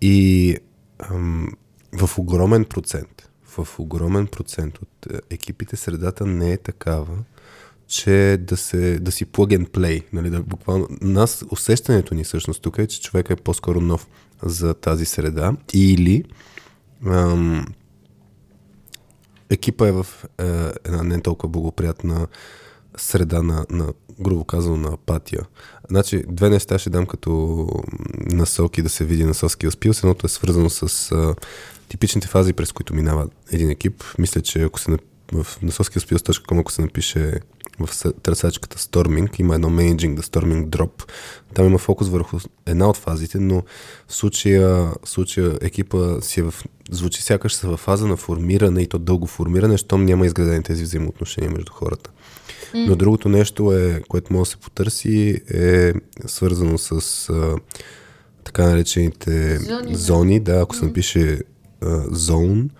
и 0.00 0.56
ам, 0.98 1.52
в 1.92 2.18
огромен 2.18 2.64
процент, 2.64 3.28
в 3.58 3.68
огромен 3.78 4.26
процент 4.26 4.78
от 4.78 5.06
е, 5.12 5.20
екипите 5.30 5.76
средата 5.76 6.26
не 6.26 6.52
е 6.52 6.56
такава, 6.56 7.18
че 7.86 8.38
да, 8.40 8.56
се, 8.56 8.98
да 8.98 9.12
си 9.12 9.26
plug 9.26 9.58
and 9.58 9.68
play. 9.68 10.04
Нали, 10.12 10.30
да, 10.30 10.42
буквално, 10.42 10.88
нас, 11.00 11.44
усещането 11.50 12.14
ни 12.14 12.24
всъщност 12.24 12.62
тук 12.62 12.78
е, 12.78 12.86
че 12.86 13.00
човек 13.00 13.30
е 13.30 13.36
по-скоро 13.36 13.80
нов 13.80 14.06
за 14.42 14.74
тази 14.74 15.04
среда 15.04 15.52
или 15.74 16.24
ам, 17.06 17.66
екипа 19.50 19.88
е 19.88 19.92
в 19.92 20.06
е, 20.38 20.44
една 20.84 21.02
не 21.02 21.20
толкова 21.20 21.48
благоприятна 21.48 22.26
среда 22.96 23.42
на, 23.42 23.66
на 23.70 23.92
грубо 24.20 24.44
казано, 24.44 24.76
на 24.76 24.88
апатия. 24.88 25.40
Значи, 25.90 26.24
две 26.28 26.50
неща 26.50 26.78
ще 26.78 26.90
дам 26.90 27.06
като 27.06 27.68
насоки 28.26 28.82
да 28.82 28.88
се 28.88 29.04
види 29.04 29.24
на 29.24 29.34
соски 29.34 29.66
успил. 29.66 29.92
Едното 30.02 30.26
е 30.26 30.30
свързано 30.30 30.70
с 30.70 31.12
а, 31.12 31.34
типичните 31.88 32.28
фази, 32.28 32.52
през 32.52 32.72
които 32.72 32.94
минава 32.94 33.28
един 33.52 33.70
екип. 33.70 34.04
Мисля, 34.18 34.40
че 34.40 34.62
ако 34.62 34.80
се 34.80 34.90
в 35.32 35.46
насоскиuspills.com, 35.62 36.60
ако 36.60 36.72
се 36.72 36.82
напише 36.82 37.40
в 37.80 38.12
търсачката 38.22 38.78
Storming, 38.78 39.40
има 39.40 39.54
едно 39.54 39.68
Managing 39.68 40.16
the 40.16 40.20
Storming 40.20 40.66
Drop. 40.66 41.10
Там 41.54 41.66
има 41.66 41.78
фокус 41.78 42.08
върху 42.08 42.38
една 42.66 42.88
от 42.88 42.96
фазите, 42.96 43.38
но 43.40 43.62
в 44.08 44.14
случая, 44.14 44.68
в 45.04 45.08
случая 45.08 45.58
екипа 45.60 46.20
си 46.20 46.40
е 46.40 46.42
в, 46.42 46.54
звучи 46.90 47.22
сякаш 47.22 47.54
са 47.54 47.68
в 47.68 47.76
фаза 47.76 48.06
на 48.06 48.16
формиране 48.16 48.82
и 48.82 48.86
то 48.86 48.98
дълго 48.98 49.26
формиране, 49.26 49.76
щом 49.76 50.04
няма 50.04 50.26
изградени 50.26 50.62
тези 50.62 50.82
взаимоотношения 50.82 51.50
между 51.50 51.72
хората. 51.72 52.10
Mm. 52.74 52.86
Но 52.88 52.96
другото 52.96 53.28
нещо 53.28 53.72
е, 53.72 54.02
което 54.08 54.32
може 54.32 54.48
да 54.48 54.50
се 54.50 54.56
потърси, 54.56 55.40
е 55.54 55.92
свързано 56.26 56.78
с 56.78 57.28
а, 57.30 57.56
така 58.44 58.66
наречените 58.66 59.58
зони, 59.58 59.94
зони 59.94 60.40
да, 60.40 60.60
ако 60.60 60.76
се 60.76 60.84
напише 60.84 61.40
зон, 62.10 62.70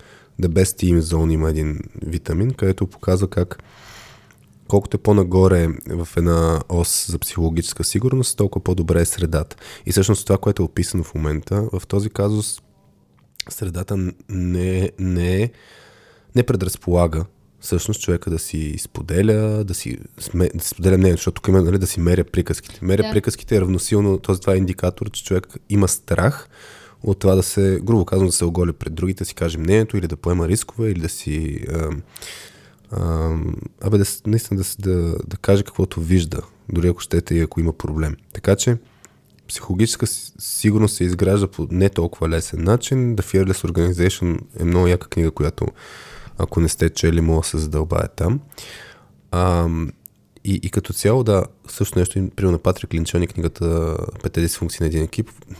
The 0.41 0.47
Best 0.47 0.83
Team 0.83 0.99
Zone 0.99 1.33
има 1.33 1.49
един 1.49 1.79
витамин, 2.05 2.51
където 2.51 2.87
показва 2.87 3.27
как 3.27 3.63
колкото 4.67 4.97
е 4.97 5.01
по-нагоре 5.01 5.67
в 5.87 6.07
една 6.17 6.61
ос 6.69 7.05
за 7.09 7.19
психологическа 7.19 7.83
сигурност, 7.83 8.37
толкова 8.37 8.63
по-добре 8.63 9.01
е 9.01 9.05
средата. 9.05 9.55
И 9.85 9.91
всъщност 9.91 10.27
това, 10.27 10.37
което 10.37 10.63
е 10.63 10.65
описано 10.65 11.03
в 11.03 11.15
момента, 11.15 11.67
в 11.73 11.87
този 11.87 12.09
казус 12.09 12.61
средата 13.49 13.97
не, 14.29 14.91
не, 14.99 15.51
не 16.35 16.43
предразполага 16.43 17.25
всъщност 17.59 18.01
човека 18.01 18.29
да 18.29 18.39
си 18.39 18.75
споделя, 18.77 19.63
да 19.63 19.73
си 19.73 19.97
да 20.55 20.63
споделя 20.63 20.97
мнението, 20.97 21.19
защото 21.19 21.35
тук 21.35 21.47
има 21.47 21.61
нали, 21.61 21.77
да 21.77 21.87
си 21.87 21.99
меря 21.99 22.23
приказките. 22.23 22.79
Меря 22.81 23.03
да. 23.03 23.11
приказките 23.11 23.55
е 23.55 23.61
равносилно, 23.61 24.17
този 24.17 24.41
това 24.41 24.53
е 24.53 24.57
индикатор, 24.57 25.09
че 25.09 25.23
човек 25.25 25.47
има 25.69 25.87
страх 25.87 26.49
от 27.03 27.19
това 27.19 27.35
да 27.35 27.43
се, 27.43 27.79
грубо 27.83 28.05
казвам, 28.05 28.27
да 28.27 28.31
се 28.31 28.45
оголи 28.45 28.73
пред 28.73 28.93
другите, 28.93 29.23
да 29.23 29.25
си 29.25 29.35
каже 29.35 29.57
мнението 29.57 29.97
или 29.97 30.07
да 30.07 30.17
поема 30.17 30.47
рискове 30.47 30.91
или 30.91 30.99
да 30.99 31.09
си 31.09 31.65
а, 31.69 31.89
а, 32.91 33.35
абе 33.81 33.97
да, 33.97 34.05
наистина 34.27 34.61
да, 34.61 34.91
да, 34.91 35.15
да 35.27 35.37
каже 35.37 35.63
каквото 35.63 36.01
вижда, 36.01 36.41
дори 36.69 36.87
ако 36.87 36.99
щете 36.99 37.35
и 37.35 37.41
ако 37.41 37.59
има 37.59 37.73
проблем. 37.73 38.15
Така 38.33 38.55
че 38.55 38.77
психологическа 39.47 40.07
сигурност 40.39 40.95
се 40.95 41.03
изгражда 41.03 41.47
по 41.47 41.67
не 41.71 41.89
толкова 41.89 42.29
лесен 42.29 42.63
начин. 42.63 43.15
The 43.15 43.21
Fearless 43.21 43.67
Organization 43.71 44.39
е 44.59 44.63
много 44.63 44.87
яка 44.87 45.07
книга, 45.07 45.31
която 45.31 45.67
ако 46.37 46.59
не 46.59 46.69
сте 46.69 46.89
чели, 46.89 47.21
мога 47.21 47.41
да 47.41 47.47
се 47.47 47.57
задълбая 47.57 48.07
там. 48.07 48.39
А, 49.31 49.69
и, 50.45 50.59
и 50.63 50.69
като 50.69 50.93
цяло, 50.93 51.23
да, 51.23 51.45
също 51.67 51.99
нещо, 51.99 52.13
примерно 52.35 52.51
на 52.51 52.59
Патрик 52.59 52.93
Линчони, 52.93 53.27
книгата 53.27 53.97
Пете 54.23 54.41
дисфункции 54.41 54.77
на 54.81 54.87
един 54.87 55.03
екип, 55.03 55.29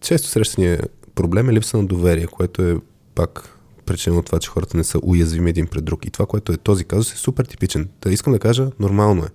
най-често 0.00 0.28
срещания 0.28 0.80
проблем 1.14 1.48
е 1.48 1.52
липса 1.52 1.76
на 1.76 1.86
доверие, 1.86 2.26
което 2.26 2.62
е 2.62 2.76
пак 3.14 3.58
причина 3.86 4.18
от 4.18 4.26
това, 4.26 4.38
че 4.38 4.48
хората 4.48 4.76
не 4.76 4.84
са 4.84 4.98
уязвими 5.02 5.50
един 5.50 5.66
пред 5.66 5.84
друг. 5.84 6.06
И 6.06 6.10
това, 6.10 6.26
което 6.26 6.52
е 6.52 6.56
този 6.56 6.84
казус, 6.84 7.14
е 7.14 7.16
супер 7.16 7.44
типичен. 7.44 7.88
Та 8.00 8.10
искам 8.10 8.32
да 8.32 8.38
кажа, 8.38 8.70
нормално 8.80 9.24
е. 9.24 9.28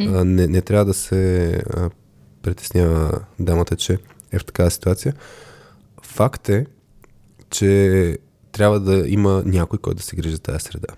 Mm. 0.00 0.20
А, 0.20 0.24
не, 0.24 0.46
не 0.46 0.60
трябва 0.60 0.84
да 0.84 0.94
се 0.94 1.52
а, 1.70 1.90
притеснява 2.42 3.20
дамата, 3.40 3.76
че 3.76 3.98
е 4.32 4.38
в 4.38 4.44
такава 4.44 4.70
ситуация. 4.70 5.14
Факт 6.02 6.48
е, 6.48 6.66
че 7.50 8.18
трябва 8.52 8.80
да 8.80 9.08
има 9.08 9.42
някой, 9.46 9.78
който 9.78 9.96
да 9.96 10.02
се 10.02 10.16
грижи 10.16 10.34
за 10.34 10.40
тази 10.40 10.64
среда. 10.64 10.94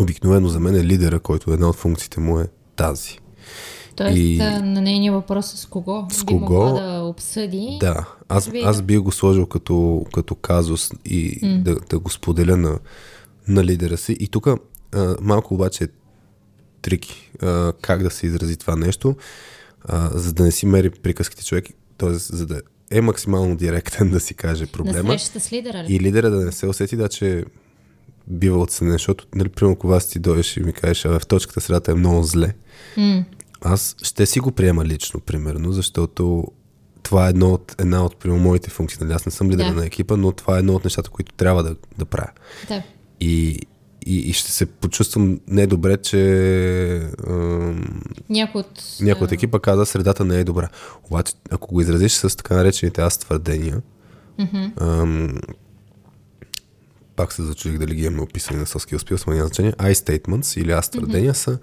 Обикновено 0.00 0.48
за 0.48 0.60
мен 0.60 0.74
е 0.74 0.84
лидера, 0.84 1.20
който 1.20 1.52
една 1.52 1.68
от 1.68 1.76
функциите 1.76 2.20
му 2.20 2.40
е 2.40 2.46
тази. 2.76 3.18
Тоест, 3.96 4.16
и... 4.16 4.36
на 4.38 4.80
нейния 4.80 5.12
въпрос 5.12 5.54
е 5.54 5.56
с 5.56 5.66
кого? 5.66 6.06
С 6.10 6.24
кого? 6.24 6.64
да 6.64 7.01
обсъди. 7.12 7.76
Да, 7.80 8.08
аз, 8.28 8.50
аз 8.64 8.82
би 8.82 8.98
го 8.98 9.12
сложил 9.12 9.46
като, 9.46 10.06
като 10.14 10.34
казус 10.34 10.90
и 11.04 11.40
mm. 11.40 11.62
да, 11.62 11.74
да 11.90 11.98
го 11.98 12.10
споделя 12.10 12.56
на, 12.56 12.78
на 13.48 13.64
лидера 13.64 13.96
си. 13.96 14.16
И 14.20 14.28
тук 14.28 14.46
малко 15.20 15.54
обаче 15.54 15.84
е 15.84 15.88
трики 16.82 17.30
а, 17.42 17.72
как 17.82 18.02
да 18.02 18.10
се 18.10 18.26
изрази 18.26 18.56
това 18.56 18.76
нещо, 18.76 19.16
а, 19.84 20.10
за 20.14 20.32
да 20.32 20.42
не 20.42 20.50
си 20.50 20.66
мери 20.66 20.90
приказките 20.90 21.44
човек, 21.44 21.66
т.е. 21.98 22.12
за 22.14 22.46
да 22.46 22.60
е 22.90 23.00
максимално 23.00 23.56
директен 23.56 24.10
да 24.10 24.20
си 24.20 24.34
каже 24.34 24.66
проблема. 24.66 25.12
На 25.12 25.18
с 25.18 25.52
лидера. 25.52 25.84
Ли? 25.84 25.94
И 25.94 26.00
лидера 26.00 26.30
да 26.30 26.44
не 26.44 26.52
се 26.52 26.66
усети 26.66 26.96
да, 26.96 27.08
че 27.08 27.44
бива 28.26 28.60
оценен, 28.60 28.92
защото, 28.92 29.26
нали, 29.34 29.48
примерно, 29.48 29.72
ако 29.72 29.88
вас 29.88 30.08
ти 30.08 30.18
дойдеш 30.18 30.56
и 30.56 30.60
ми 30.60 30.72
кажеш, 30.72 31.04
а 31.04 31.18
в 31.18 31.26
точката 31.26 31.60
средата 31.60 31.92
е 31.92 31.94
много 31.94 32.22
зле. 32.22 32.54
Mm. 32.96 33.24
Аз 33.60 33.96
ще 34.02 34.26
си 34.26 34.40
го 34.40 34.52
приема 34.52 34.84
лично, 34.84 35.20
примерно, 35.20 35.72
защото 35.72 36.46
това 37.02 37.26
е 37.26 37.30
едно 37.30 37.52
от, 37.52 37.74
една 37.78 38.04
от 38.04 38.16
примерно, 38.16 38.42
моите 38.42 38.70
функции. 38.70 38.98
Нали? 39.00 39.12
Аз 39.12 39.26
не 39.26 39.32
съм 39.32 39.50
лидер 39.50 39.64
да. 39.64 39.72
на 39.72 39.86
екипа, 39.86 40.16
но 40.16 40.32
това 40.32 40.56
е 40.56 40.58
едно 40.58 40.74
от 40.74 40.84
нещата, 40.84 41.10
които 41.10 41.32
трябва 41.32 41.62
да, 41.62 41.76
да 41.98 42.04
правя. 42.04 42.30
Да. 42.68 42.82
И, 43.20 43.60
и, 44.06 44.18
и 44.18 44.32
ще 44.32 44.52
се 44.52 44.66
почувствам 44.66 45.40
недобре, 45.48 45.96
че 45.96 47.08
някой 48.28 48.60
от, 48.60 48.82
някой 49.00 49.24
от 49.24 49.32
екипа 49.32 49.58
каза, 49.58 49.86
средата 49.86 50.24
не 50.24 50.40
е 50.40 50.44
добра. 50.44 50.68
Обаче, 51.04 51.32
ако 51.50 51.74
го 51.74 51.80
изразиш 51.80 52.12
с 52.12 52.36
така 52.36 52.54
наречените 52.54 53.00
аз 53.00 53.18
твърдения, 53.18 53.82
mm-hmm. 54.40 54.72
ам, 54.80 55.38
пак 57.16 57.32
се 57.32 57.42
зачудих 57.42 57.78
дали 57.78 57.94
ги 57.94 58.04
имаме 58.04 58.22
описани 58.22 58.60
на 58.60 58.66
Соски 58.66 58.96
успил, 58.96 59.18
с 59.18 59.26
няма 59.26 59.46
значение. 59.46 59.72
I 59.72 59.92
statements 59.92 60.60
или 60.60 60.72
аз 60.72 60.90
твърдения 60.90 61.34
mm-hmm. 61.34 61.36
са 61.36 61.58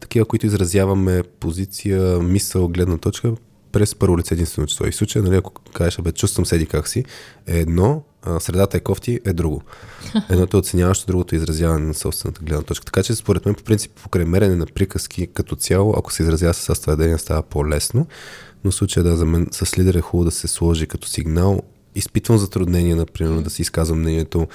такива, 0.00 0.24
които 0.24 0.46
изразяваме 0.46 1.22
позиция, 1.40 2.18
мисъл, 2.18 2.68
гледна 2.68 2.98
точка 2.98 3.34
през 3.74 3.94
първо 3.94 4.18
лице 4.18 4.34
единствено 4.34 4.66
число. 4.66 4.86
И 4.86 4.90
в 4.90 4.96
случая, 4.96 5.22
нали, 5.22 5.36
ако 5.36 5.52
кажеш, 5.52 6.00
бе, 6.00 6.12
чувствам 6.12 6.46
седи 6.46 6.66
как 6.66 6.88
си, 6.88 7.04
е 7.46 7.58
едно, 7.58 8.02
а, 8.22 8.40
средата 8.40 8.76
е 8.76 8.80
кофти, 8.80 9.20
е 9.24 9.32
друго. 9.32 9.62
Едното 10.30 10.56
е 10.56 10.60
оценяващо, 10.60 11.06
другото 11.06 11.34
е 11.34 11.38
изразяване 11.38 11.86
на 11.86 11.94
собствената 11.94 12.40
гледна 12.44 12.62
точка. 12.62 12.84
Така 12.84 13.02
че, 13.02 13.14
според 13.14 13.46
мен, 13.46 13.54
по 13.54 13.62
принцип, 13.62 13.92
покрай 14.02 14.24
мерене 14.24 14.56
на 14.56 14.66
приказки 14.66 15.26
като 15.26 15.56
цяло, 15.56 15.94
ако 15.96 16.12
се 16.12 16.22
изразява 16.22 16.54
с 16.54 16.80
твърдения, 16.80 17.18
става 17.18 17.42
по-лесно. 17.42 18.06
Но 18.64 18.70
в 18.70 18.74
случая, 18.74 19.04
да, 19.04 19.16
за 19.16 19.24
мен 19.24 19.46
с 19.50 19.78
лидер 19.78 19.94
е 19.94 20.00
хубаво 20.00 20.24
да 20.24 20.30
се 20.30 20.48
сложи 20.48 20.86
като 20.86 21.08
сигнал. 21.08 21.62
Изпитвам 21.94 22.38
затруднения, 22.38 22.96
например, 22.96 23.40
да 23.40 23.50
си 23.50 23.62
изказвам 23.62 24.00
мнението. 24.00 24.48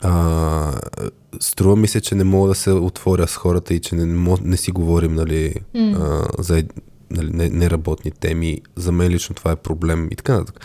А, 0.00 0.80
струва 1.40 1.76
ми 1.76 1.88
се, 1.88 2.00
че 2.00 2.14
не 2.14 2.24
мога 2.24 2.48
да 2.48 2.54
се 2.54 2.70
отворя 2.70 3.28
с 3.28 3.36
хората 3.36 3.74
и 3.74 3.80
че 3.80 3.94
не, 3.94 4.06
не, 4.06 4.36
не 4.42 4.56
си 4.56 4.70
говорим 4.70 5.14
нали, 5.14 5.54
mm. 5.76 5.96
а, 6.00 6.42
за 6.42 6.64
нали, 7.12 7.50
неработни 7.50 8.10
теми. 8.10 8.60
За 8.76 8.92
мен 8.92 9.08
лично 9.08 9.34
това 9.34 9.52
е 9.52 9.56
проблем 9.56 10.08
и 10.10 10.16
така 10.16 10.32
нататък. 10.32 10.64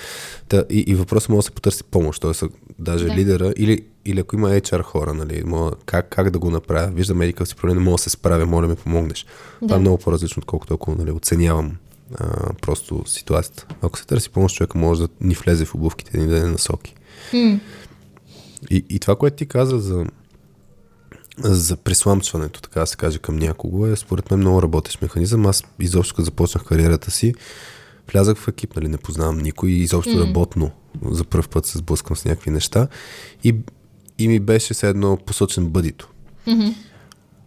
Та, 0.49 0.63
и, 0.69 0.79
и 0.79 0.95
въпросът 0.95 1.29
може 1.29 1.37
да 1.37 1.43
се 1.43 1.51
потърси 1.51 1.83
помощ, 1.83 2.21
т.е. 2.21 2.47
даже 2.79 3.05
да. 3.05 3.15
лидера 3.15 3.53
или, 3.57 3.85
или 4.05 4.19
ако 4.19 4.35
има 4.35 4.49
HR 4.49 4.81
хора, 4.81 5.13
нали, 5.13 5.43
мога, 5.45 5.71
как, 5.85 6.09
как 6.09 6.29
да 6.29 6.39
го 6.39 6.49
направя, 6.49 6.87
виждам 6.87 7.21
еди 7.21 7.33
си 7.45 7.55
проблем, 7.55 7.77
не 7.77 7.83
мога 7.83 7.95
да 7.95 8.03
се 8.03 8.09
справя, 8.09 8.45
моля 8.45 8.67
ми 8.67 8.75
помогнеш. 8.75 9.25
Да. 9.61 9.67
Това 9.67 9.75
е 9.75 9.79
много 9.79 9.97
по-различно, 9.97 10.39
отколкото 10.39 10.73
ако 10.73 10.95
нали, 10.95 11.11
оценявам 11.11 11.77
а, 12.15 12.53
просто 12.61 13.03
ситуацията. 13.05 13.65
Ако 13.81 13.99
се 13.99 14.05
търси 14.05 14.29
помощ, 14.29 14.55
човека 14.55 14.77
може 14.77 15.01
да 15.01 15.07
ни 15.21 15.35
влезе 15.35 15.65
в 15.65 15.75
обувките, 15.75 16.17
ни 16.17 16.27
да 16.27 16.39
не 16.39 16.51
насоки. 16.51 16.95
Mm. 17.33 17.59
И, 18.69 18.85
и 18.89 18.99
това, 18.99 19.15
което 19.15 19.35
ти 19.35 19.45
каза 19.45 19.79
за, 19.79 20.05
за 21.37 21.77
присламчването, 21.77 22.61
така 22.61 22.79
да 22.79 22.87
се 22.87 22.97
каже, 22.97 23.19
към 23.19 23.35
някого, 23.35 23.87
е 23.87 23.95
според 23.95 24.31
мен 24.31 24.39
много 24.39 24.61
работещ 24.61 25.01
механизъм. 25.01 25.45
Аз 25.45 25.63
изобщо, 25.79 26.15
като 26.15 26.25
започнах 26.25 26.63
кариерата 26.63 27.11
си, 27.11 27.33
влязах 28.11 28.37
в 28.37 28.47
екип, 28.47 28.75
нали, 28.75 28.87
не 28.87 28.97
познавам 28.97 29.37
никой, 29.37 29.69
изобщо 29.69 30.13
mm. 30.13 30.27
работно 30.27 30.71
за 31.11 31.23
първ 31.23 31.47
път 31.49 31.65
се 31.65 31.77
сблъскам 31.77 32.15
с 32.15 32.25
някакви 32.25 32.51
неща 32.51 32.87
и, 33.43 33.55
и 34.17 34.27
ми 34.27 34.39
беше 34.39 34.73
все 34.73 34.89
едно 34.89 35.17
посочен 35.17 35.67
бъдито. 35.67 36.09
Mm-hmm. 36.47 36.75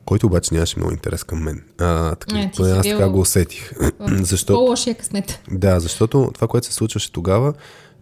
Който 0.04 0.26
обаче 0.26 0.54
нямаше 0.54 0.78
много 0.78 0.92
интерес 0.92 1.24
към 1.24 1.42
мен. 1.42 1.64
А, 1.78 2.14
така, 2.14 2.34
не, 2.34 2.52
поне 2.56 2.70
аз 2.70 2.86
така 2.86 3.08
го 3.08 3.20
усетих. 3.20 3.72
Защо... 4.10 4.54
По-лошия 4.54 4.94
късмет. 4.94 5.40
Да, 5.50 5.80
защото 5.80 6.30
това, 6.34 6.48
което 6.48 6.66
се 6.66 6.72
случваше 6.72 7.12
тогава, 7.12 7.54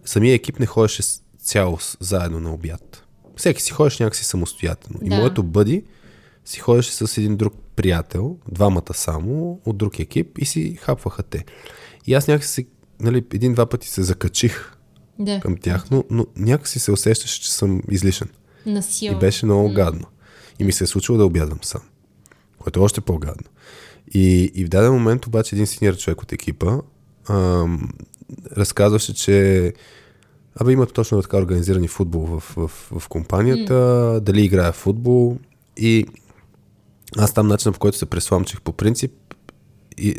самия 0.05 0.33
екип 0.33 0.59
не 0.59 0.65
ходеше 0.65 1.03
цяло 1.43 1.77
заедно 1.99 2.39
на 2.39 2.53
обяд. 2.53 3.03
Всеки 3.39 3.61
си 3.61 3.71
ходеше 3.71 4.03
някакси 4.03 4.23
самостоятелно. 4.23 4.99
Да. 4.99 5.05
И 5.05 5.09
моето 5.19 5.43
бъди 5.43 5.83
си 6.45 6.59
ходеше 6.59 6.91
с 6.91 7.17
един 7.17 7.37
друг 7.37 7.53
приятел, 7.75 8.37
двамата 8.51 8.93
само, 8.93 9.61
от 9.65 9.77
друг 9.77 9.99
екип 9.99 10.37
и 10.37 10.45
си 10.45 10.75
хапваха 10.75 11.23
те. 11.23 11.45
И 12.07 12.13
аз 12.13 12.27
някакси, 12.27 12.67
нали, 12.99 13.25
един-два 13.33 13.65
пъти 13.65 13.87
се 13.87 14.03
закачих 14.03 14.75
да. 15.19 15.39
към 15.39 15.57
тях, 15.57 15.91
но, 15.91 16.03
но 16.09 16.25
някакси 16.35 16.79
се 16.79 16.91
усещаше, 16.91 17.41
че 17.41 17.53
съм 17.53 17.81
излишен. 17.91 18.29
Насилно. 18.65 19.17
И 19.17 19.19
беше 19.19 19.45
много 19.45 19.73
гадно. 19.73 20.05
И 20.59 20.63
ми 20.63 20.71
се 20.71 20.83
е 20.83 20.87
случило 20.87 21.17
да 21.17 21.25
обядам 21.25 21.59
сам, 21.61 21.81
което 22.57 22.79
е 22.79 22.83
още 22.83 23.01
по-гадно. 23.01 23.49
И, 24.13 24.51
и 24.55 24.65
в 24.65 24.69
даден 24.69 24.91
момент 24.91 25.25
обаче 25.25 25.55
един 25.55 25.67
синьор 25.67 25.97
човек 25.97 26.21
от 26.21 26.33
екипа 26.33 26.77
ам, 27.29 27.89
разказваше, 28.57 29.13
че 29.13 29.73
Абе 30.61 30.71
имат 30.71 30.93
точно 30.93 31.21
така 31.21 31.37
организирани 31.37 31.87
футбол 31.87 32.21
в, 32.21 32.39
в, 32.39 32.67
в 32.99 33.07
компанията, 33.07 33.73
mm. 33.73 34.19
дали 34.19 34.41
играе 34.41 34.71
футбол 34.71 35.37
и 35.77 36.05
аз 37.17 37.33
там 37.33 37.47
начинът 37.47 37.75
по 37.75 37.79
който 37.79 37.97
се 37.97 38.05
пресламчих 38.05 38.61
по 38.61 38.71
принцип 38.71 39.11
и 39.97 40.15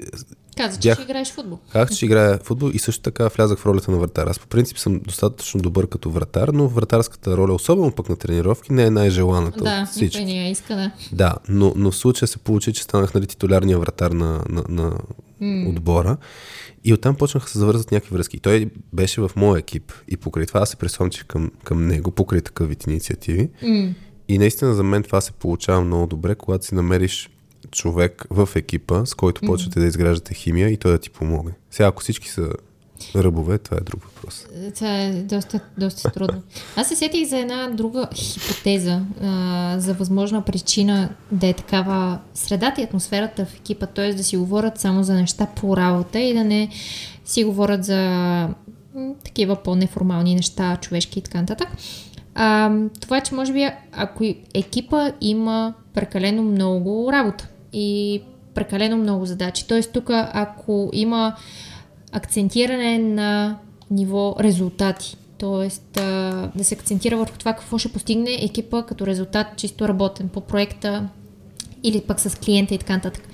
каза, 0.62 0.81
че 0.81 0.88
бях, 0.88 0.95
ще 0.95 1.02
играеш 1.02 1.33
футбол. 1.33 1.59
Казах, 1.73 1.90
че 1.90 1.97
ще 1.97 2.05
играя 2.07 2.38
футбол 2.38 2.71
и 2.75 2.79
също 2.79 3.02
така 3.02 3.29
влязах 3.29 3.59
в 3.59 3.67
ролята 3.67 3.90
на 3.90 3.99
вратар. 3.99 4.26
Аз 4.26 4.38
по 4.38 4.47
принцип 4.47 4.79
съм 4.79 5.00
достатъчно 5.00 5.61
добър 5.61 5.88
като 5.88 6.11
вратар, 6.11 6.49
но 6.49 6.69
вратарската 6.69 7.37
роля, 7.37 7.52
особено 7.55 7.93
пък 7.93 8.09
на 8.09 8.17
тренировки, 8.17 8.73
не 8.73 8.85
е 8.85 8.90
най-желаната 8.90 9.64
да, 9.64 9.83
от 9.83 9.88
всички. 9.88 10.25
Да, 10.25 10.31
иска, 10.33 10.76
да. 10.76 10.90
Да, 11.12 11.35
но, 11.49 11.73
но 11.76 11.90
в 11.90 11.97
случая 11.97 12.29
се 12.29 12.38
получи, 12.38 12.73
че 12.73 12.83
станах 12.83 13.14
нали, 13.14 13.26
титулярния 13.26 13.79
вратар 13.79 14.11
на, 14.11 14.45
на, 14.49 14.64
на 14.69 14.93
mm. 15.43 15.69
отбора. 15.69 16.17
И 16.85 16.95
оттам 16.95 17.14
почнаха 17.14 17.45
да 17.45 17.50
се 17.50 17.59
завързват 17.59 17.93
някакви 17.93 18.14
връзки. 18.14 18.40
Той 18.40 18.71
беше 18.93 19.21
в 19.21 19.31
моя 19.37 19.59
екип. 19.59 19.93
И 20.09 20.17
покрай 20.17 20.47
това 20.47 20.61
аз 20.61 20.71
се 20.71 20.76
пресомчих 20.76 21.25
към, 21.25 21.50
към 21.64 21.87
него, 21.87 22.11
покрай 22.11 22.40
такъв 22.40 22.69
вид 22.69 22.87
инициативи. 22.87 23.50
Mm. 23.62 23.93
И 24.29 24.38
наистина 24.38 24.75
за 24.75 24.83
мен 24.83 25.02
това 25.02 25.21
се 25.21 25.33
получава 25.33 25.81
много 25.81 26.07
добре, 26.07 26.35
когато 26.35 26.67
си 26.67 26.75
намериш 26.75 27.31
човек 27.71 28.27
в 28.31 28.49
екипа, 28.57 29.07
с 29.07 29.15
който 29.15 29.41
почвате 29.41 29.79
mm-hmm. 29.79 29.83
да 29.83 29.87
изграждате 29.87 30.35
химия 30.35 30.69
и 30.69 30.77
той 30.77 30.93
да 30.93 30.99
ти 30.99 31.11
помогне. 31.11 31.53
Сега, 31.71 31.89
ако 31.89 32.03
всички 32.03 32.29
са 32.29 32.49
ръбове, 33.17 33.59
това 33.59 33.77
е 33.77 33.81
друг 33.81 34.05
въпрос. 34.05 34.47
Това 34.75 35.03
е 35.03 35.12
доста, 35.12 35.61
доста 35.79 36.11
трудно. 36.11 36.43
Аз 36.77 36.89
се 36.89 36.97
сетих 36.97 37.29
за 37.29 37.39
една 37.39 37.69
друга 37.69 38.09
хипотеза, 38.15 39.00
а, 39.23 39.77
за 39.79 39.95
възможна 39.95 40.45
причина 40.45 41.09
да 41.33 41.47
е 41.47 41.53
такава 41.53 42.19
средата 42.35 42.81
и 42.81 42.85
атмосферата 42.85 43.47
в 43.47 43.55
екипа, 43.55 43.87
т.е. 43.87 44.15
да 44.15 44.25
си 44.25 44.37
говорят 44.37 44.79
само 44.79 45.03
за 45.03 45.15
неща 45.15 45.47
по 45.47 45.77
работа 45.77 46.21
и 46.21 46.35
да 46.35 46.45
не 46.45 46.69
си 47.25 47.45
говорят 47.45 47.85
за 47.85 47.99
м, 48.95 49.15
такива 49.25 49.57
по-неформални 49.57 50.35
неща, 50.35 50.77
човешки 50.81 51.19
и 51.19 51.23
така 51.23 51.41
нататък. 51.41 51.69
А, 52.35 52.73
това, 53.00 53.17
е, 53.17 53.23
че 53.23 53.35
може 53.35 53.53
би 53.53 53.69
ако 53.93 54.25
екипа 54.55 55.12
има 55.21 55.75
прекалено 55.95 56.43
много 56.43 57.13
работа 57.13 57.49
и 57.73 58.23
прекалено 58.54 58.97
много 58.97 59.26
задачи. 59.26 59.67
Т.е. 59.67 59.83
тук, 59.83 60.11
ако 60.11 60.91
има 60.93 61.37
акцентиране 62.13 62.99
на 62.99 63.59
ниво 63.91 64.37
резултати, 64.41 65.17
т.е. 65.39 66.00
да 66.54 66.65
се 66.65 66.75
акцентира 66.75 67.17
върху 67.17 67.39
това 67.39 67.52
какво 67.52 67.78
ще 67.78 67.93
постигне 67.93 68.30
екипа 68.30 68.83
като 68.83 69.06
резултат 69.06 69.47
чисто 69.56 69.89
работен 69.89 70.28
по 70.28 70.41
проекта 70.41 71.09
или 71.83 72.00
пък 72.00 72.21
с 72.21 72.39
клиента 72.39 72.75
и 72.75 72.78
така 72.78 72.93
нататък. 72.93 73.28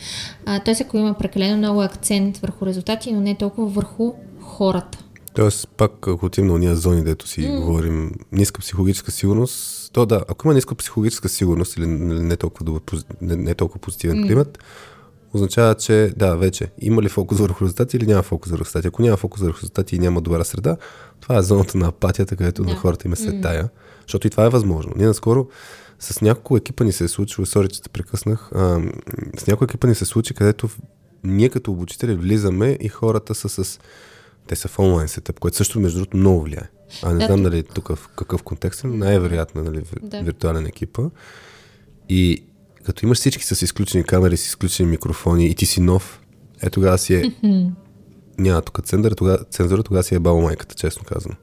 Т.е. 0.45 0.75
ако 0.83 0.97
има 0.97 1.15
прекалено 1.15 1.57
много 1.57 1.83
акцент 1.83 2.37
върху 2.37 2.67
резултати, 2.67 3.13
но 3.13 3.21
не 3.21 3.35
толкова 3.35 3.67
върху 3.67 4.13
хората. 4.41 4.99
Тоест, 5.37 5.69
пак 5.77 5.93
ако 6.09 6.27
отивам 6.27 6.49
на 6.49 6.55
уния 6.55 6.77
зони, 6.77 7.05
дето 7.05 7.29
си 7.29 7.41
mm. 7.41 7.61
говорим, 7.61 8.13
ниска 8.33 8.61
психологическа 8.61 9.11
сигурност, 9.11 9.91
то 9.93 10.07
да, 10.07 10.25
ако 10.29 10.47
има 10.47 10.55
ниска 10.55 10.75
психологическа 10.75 11.29
сигурност 11.29 11.77
или 11.77 11.87
не 11.87 12.37
толкова, 12.37 12.65
добър, 12.65 12.83
не, 13.21 13.37
не 13.37 13.55
толкова 13.55 13.81
позитивен 13.81 14.17
mm. 14.17 14.27
климат, 14.27 14.59
означава, 15.35 15.75
че 15.75 16.13
да, 16.17 16.37
вече 16.37 16.69
има 16.81 17.03
ли 17.03 17.09
фокус 17.09 17.39
върху 17.39 17.65
резултати 17.65 17.97
или 17.97 18.07
няма 18.07 18.23
фокус 18.23 18.51
върху 18.51 18.65
резултати. 18.65 18.89
Ако 18.89 19.03
няма 19.03 19.17
фокус 19.17 19.41
върху 19.41 19.59
резултати 19.59 19.97
и 19.97 19.99
няма 19.99 20.21
добра 20.21 20.45
среда, 20.45 20.77
това 21.21 21.37
е 21.37 21.43
зоната 21.43 21.79
на 21.79 21.87
апатията, 21.87 22.37
където 22.37 22.65
yeah. 22.65 22.69
на 22.69 22.77
хората 22.77 23.09
им 23.09 23.13
е 23.13 23.17
след 23.17 23.43
тая. 23.43 23.69
Защото 24.03 24.27
и 24.27 24.31
това 24.31 24.45
е 24.45 24.51
възможно. 24.51 24.93
Ние 24.97 25.07
наскоро 25.07 25.49
с 25.99 26.21
няколко 26.21 26.57
екипа 26.57 26.85
ни 26.85 26.93
се 26.93 27.05
е 27.05 27.09
случило, 27.09 27.47
сори, 27.47 27.69
че 27.69 27.83
те 27.83 27.89
прекъснах, 27.89 28.51
а, 28.55 28.81
с 29.39 29.47
няколко 29.47 29.65
екипа 29.65 29.87
ни 29.89 29.95
се 29.95 30.05
случи, 30.05 30.35
където 30.35 30.69
ние 31.25 31.49
като 31.49 31.73
обучители 31.73 32.15
влизаме 32.15 32.79
и 32.81 32.89
хората 32.89 33.35
са 33.35 33.49
с 33.49 33.79
те 34.47 34.57
са 34.57 34.69
в 34.69 34.79
онлайн 34.79 35.09
сетъп, 35.09 35.41
което 35.41 35.57
също 35.57 35.81
между 35.81 35.99
другото 35.99 36.17
много 36.17 36.43
влияе. 36.43 36.69
А 37.03 37.13
не 37.13 37.19
да, 37.19 37.27
знам 37.27 37.43
нали 37.43 37.63
тук 37.63 37.89
в 37.89 38.09
какъв 38.17 38.43
контекст, 38.43 38.85
но 38.85 38.97
най-вероятно 38.97 39.63
нали, 39.63 39.83
да. 40.03 40.23
виртуален 40.23 40.67
екипа. 40.67 41.03
И 42.09 42.45
като 42.85 43.07
имаш 43.07 43.19
всички 43.19 43.45
с 43.45 43.63
изключени 43.63 44.05
камери, 44.05 44.37
с 44.37 44.47
изключени 44.47 44.91
микрофони 44.91 45.47
и 45.47 45.55
ти 45.55 45.67
си 45.67 45.81
нов, 45.81 46.21
е 46.63 46.71
тогава 46.71 46.99
си 46.99 47.15
е... 47.15 47.33
Няма 48.39 48.63
тук 48.63 48.85
цензура, 48.85 49.15
тогава, 49.15 49.45
цензура, 49.45 49.83
тогава 49.83 50.03
си 50.03 50.15
е 50.15 50.19
баба 50.19 50.41
майката, 50.41 50.75
честно 50.75 51.05
казано. 51.05 51.35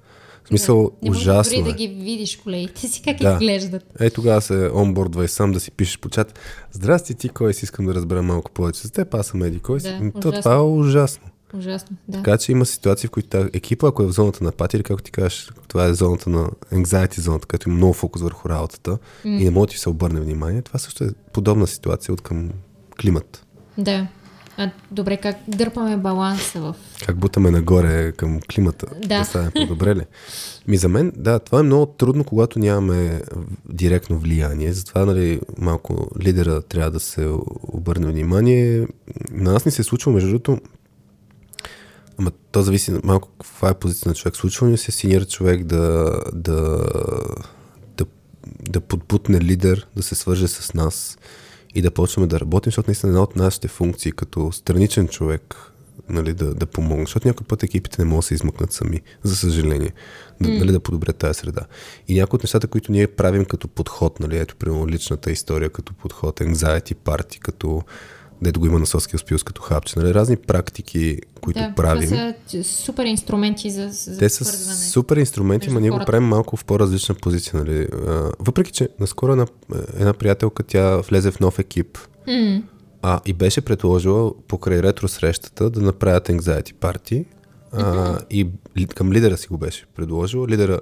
В 0.43 0.47
смисъл, 0.47 0.91
да, 1.03 1.11
ужасно 1.11 1.57
Не 1.57 1.63
да 1.63 1.73
ги 1.73 1.87
видиш 1.87 2.37
колегите 2.37 2.87
си, 2.87 3.01
как 3.01 3.17
да. 3.17 3.33
изглеждат. 3.33 3.83
Е, 3.99 4.09
тогава 4.09 4.41
се 4.41 4.69
онбордвай 4.75 5.27
сам 5.27 5.51
да 5.51 5.59
си 5.59 5.71
пишеш 5.71 5.99
по 5.99 6.09
чат. 6.09 6.39
Здрасти 6.71 7.15
ти, 7.15 7.29
кой 7.29 7.53
си, 7.53 7.65
искам 7.65 7.85
да 7.85 7.93
разбера 7.93 8.21
малко 8.21 8.51
повече 8.51 8.81
за 8.81 8.91
теб, 8.91 9.13
аз 9.13 9.27
съм 9.27 9.43
Еди, 9.43 9.59
кой 9.59 9.79
си. 9.79 9.99
Да, 10.01 10.19
То, 10.21 10.31
това 10.31 10.53
е 10.53 10.59
ужасно. 10.59 11.27
Ужасно, 11.57 11.97
да. 12.07 12.17
Така 12.17 12.37
че 12.37 12.51
има 12.51 12.65
ситуации, 12.65 13.07
в 13.07 13.11
които 13.11 13.37
екипа, 13.53 13.87
ако 13.87 14.03
е 14.03 14.05
в 14.05 14.11
зоната 14.11 14.43
на 14.43 14.51
пати, 14.51 14.75
или 14.75 14.83
както 14.83 15.03
ти 15.03 15.11
кажеш, 15.11 15.51
това 15.67 15.85
е 15.85 15.93
зоната 15.93 16.29
на 16.29 16.49
anxiety 16.71 17.19
зоната, 17.19 17.47
където 17.47 17.69
има 17.69 17.77
много 17.77 17.93
фокус 17.93 18.21
върху 18.21 18.49
работата 18.49 18.91
mm. 19.25 19.39
и 19.39 19.43
не 19.43 19.51
може 19.51 19.67
да 19.67 19.71
ти 19.71 19.77
се 19.77 19.89
обърне 19.89 20.21
внимание, 20.21 20.61
това 20.61 20.79
също 20.79 21.03
е 21.03 21.09
подобна 21.33 21.67
ситуация 21.67 22.13
от 22.13 22.21
към 22.21 22.49
климат. 23.01 23.45
Да. 23.77 24.07
А, 24.57 24.71
добре, 24.91 25.17
как 25.17 25.35
дърпаме 25.47 25.97
баланса 25.97 26.61
в... 26.61 26.75
Как 27.05 27.17
бутаме 27.17 27.51
нагоре 27.51 28.11
към 28.11 28.39
климата, 28.53 28.87
да, 29.01 29.19
да 29.19 29.25
стане 29.25 29.51
по-добре 29.51 29.95
ли? 29.95 30.01
Ми 30.67 30.77
за 30.77 30.89
мен, 30.89 31.11
да, 31.15 31.39
това 31.39 31.59
е 31.59 31.63
много 31.63 31.85
трудно, 31.85 32.23
когато 32.23 32.59
нямаме 32.59 33.21
директно 33.69 34.19
влияние. 34.19 34.73
Затова, 34.73 35.05
нали, 35.05 35.41
малко 35.57 36.07
лидера 36.21 36.61
трябва 36.61 36.91
да 36.91 36.99
се 36.99 37.29
обърне 37.61 38.11
внимание. 38.11 38.87
На 39.31 39.53
нас 39.53 39.65
ни 39.65 39.71
се 39.71 39.83
случва, 39.83 40.11
между 40.11 40.29
другото, 40.29 40.59
Ама 42.17 42.31
то 42.51 42.61
зависи 42.61 42.91
малко 43.03 43.29
каква 43.39 43.69
е 43.69 43.73
позиция 43.73 44.09
на 44.09 44.15
човек. 44.15 44.35
Случва 44.35 44.69
ли 44.69 44.77
се 44.77 44.91
синьор 44.91 45.25
човек 45.25 45.63
да, 45.63 46.19
да, 46.33 46.85
да, 47.97 48.05
да 48.69 48.81
подбутне 48.81 49.41
лидер, 49.41 49.87
да 49.95 50.03
се 50.03 50.15
свърже 50.15 50.47
с 50.47 50.73
нас 50.73 51.17
и 51.75 51.81
да 51.81 51.91
почваме 51.91 52.27
да 52.27 52.39
работим, 52.39 52.67
защото 52.71 52.89
наистина 52.89 53.09
една 53.09 53.21
от 53.21 53.35
нашите 53.35 53.67
функции 53.67 54.11
като 54.11 54.51
страничен 54.51 55.07
човек 55.07 55.73
нали, 56.09 56.33
да, 56.33 56.53
да 56.53 56.65
помогне. 56.65 57.03
Защото 57.03 57.27
някой 57.27 57.47
път 57.47 57.63
екипите 57.63 58.01
не 58.01 58.05
могат 58.05 58.23
да 58.23 58.27
се 58.27 58.33
измъкнат 58.33 58.71
сами, 58.71 59.01
за 59.23 59.35
съжаление, 59.35 59.91
да, 60.41 60.49
mm. 60.49 60.59
нали, 60.59 60.71
да 60.71 60.79
подобрят 60.79 61.17
тази 61.17 61.39
среда. 61.39 61.61
И 62.07 62.19
някои 62.19 62.37
от 62.37 62.43
нещата, 62.43 62.67
които 62.67 62.91
ние 62.91 63.07
правим 63.07 63.45
като 63.45 63.67
подход, 63.67 64.19
нали, 64.19 64.37
ето, 64.37 64.55
примерно 64.55 64.87
личната 64.87 65.31
история 65.31 65.69
като 65.69 65.93
подход, 65.93 66.39
anxiety 66.39 66.95
парти, 66.95 67.39
като 67.39 67.81
дето 68.43 68.59
го 68.59 68.65
има 68.65 68.79
на 68.79 68.85
Соски 68.85 69.17
Спилс 69.17 69.43
като 69.43 69.61
хапче. 69.61 69.99
Нали? 69.99 70.13
Разни 70.13 70.35
практики, 70.35 71.19
които 71.41 71.59
да, 71.59 71.73
правим. 71.75 72.09
Това 72.09 72.33
са 72.47 72.63
супер 72.63 73.05
инструменти 73.05 73.69
за, 73.69 73.89
за 73.89 74.17
Те 74.17 74.29
са 74.29 74.45
супер 74.89 75.17
инструменти, 75.17 75.69
но 75.71 75.79
ние 75.79 75.89
го 75.89 75.99
правим 76.05 76.27
малко 76.27 76.57
в 76.57 76.65
по-различна 76.65 77.15
позиция. 77.15 77.59
Нали? 77.59 77.87
въпреки, 78.39 78.71
че 78.71 78.89
наскоро 78.99 79.31
една, 79.31 79.45
една 79.99 80.13
приятелка, 80.13 80.63
тя 80.63 80.97
влезе 80.97 81.31
в 81.31 81.39
нов 81.39 81.59
екип. 81.59 81.97
Mm. 82.27 82.63
А, 83.01 83.19
и 83.25 83.33
беше 83.33 83.61
предложила 83.61 84.31
покрай 84.47 84.83
ретро 84.83 85.07
срещата 85.07 85.69
да 85.69 85.81
направят 85.81 86.27
anxiety 86.27 86.73
парти. 86.73 87.25
Mm-hmm. 87.73 88.25
и 88.75 88.87
към 88.87 89.11
лидера 89.11 89.37
си 89.37 89.47
го 89.47 89.57
беше 89.57 89.85
предложила. 89.95 90.47
Лидера 90.47 90.79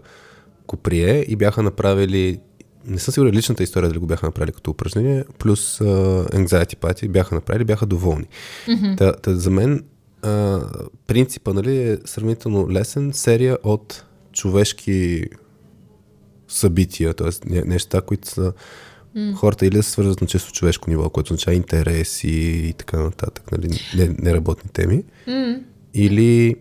го 0.67 0.77
прие 0.77 1.25
и 1.27 1.35
бяха 1.35 1.63
направили 1.63 2.39
не 2.85 2.99
съм 2.99 3.11
сигурен 3.11 3.33
личната 3.33 3.63
история 3.63 3.89
дали 3.89 3.99
го 3.99 4.05
бяха 4.05 4.25
направили 4.25 4.51
като 4.51 4.71
упражнение, 4.71 5.25
плюс 5.39 5.79
uh, 5.79 6.29
anxiety 6.29 6.75
party 6.75 7.07
бяха 7.09 7.35
направили, 7.35 7.63
бяха 7.63 7.85
доволни. 7.85 8.25
Mm-hmm. 8.67 8.97
Та, 8.97 9.13
та, 9.13 9.35
за 9.35 9.49
мен 9.49 9.83
uh, 10.21 10.87
принципа 11.07 11.53
нали, 11.53 11.77
е 11.77 11.97
сравнително 12.05 12.71
лесен, 12.71 13.11
серия 13.13 13.57
от 13.63 14.05
човешки 14.33 15.25
събития, 16.47 17.13
т.е. 17.13 17.61
неща, 17.65 18.01
които 18.01 18.27
са 18.27 18.53
mm. 19.17 19.35
хората 19.35 19.65
или 19.65 19.75
да 19.75 19.83
се 19.83 19.91
свързват 19.91 20.21
на 20.21 20.27
често 20.27 20.51
човешко 20.51 20.89
ниво, 20.89 21.09
което 21.09 21.33
означава 21.33 21.55
интерес 21.55 22.23
и, 22.23 22.67
и 22.67 22.73
така 22.73 22.99
нататък, 22.99 23.51
нали, 23.51 23.79
неработни 24.19 24.69
теми, 24.73 25.03
mm. 25.27 25.61
или 25.93 26.55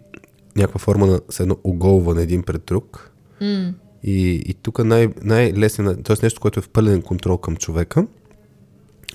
някаква 0.56 0.78
форма 0.78 1.06
на 1.06 1.20
едно 1.40 1.56
оголване 1.64 2.22
един 2.22 2.42
пред 2.42 2.62
друг. 2.66 3.10
Mm. 3.42 3.72
И, 4.04 4.42
и 4.46 4.54
тук 4.54 4.84
най- 4.84 5.08
най-лесен, 5.22 6.02
т.е. 6.02 6.16
нещо, 6.22 6.40
което 6.40 6.60
е 6.60 6.62
в 6.62 6.68
пълен 6.68 7.02
контрол 7.02 7.38
към 7.38 7.56
човека, 7.56 8.06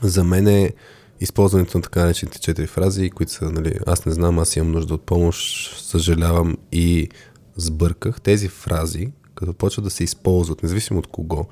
за 0.01 0.23
мен 0.23 0.47
е 0.47 0.73
използването 1.21 1.77
на 1.77 1.81
така 1.81 2.01
наречените 2.01 2.39
четири 2.39 2.67
фрази, 2.67 3.09
които 3.09 3.31
са, 3.31 3.51
нали, 3.51 3.79
аз 3.87 4.05
не 4.05 4.11
знам, 4.11 4.39
аз 4.39 4.55
имам 4.55 4.71
нужда 4.71 4.93
от 4.93 5.05
помощ, 5.05 5.75
съжалявам 5.81 6.57
и 6.71 7.09
сбърках. 7.57 8.21
Тези 8.21 8.47
фрази, 8.47 9.11
като 9.35 9.53
почват 9.53 9.85
да 9.85 9.91
се 9.91 10.03
използват, 10.03 10.63
независимо 10.63 10.99
от 10.99 11.07
кого, 11.07 11.45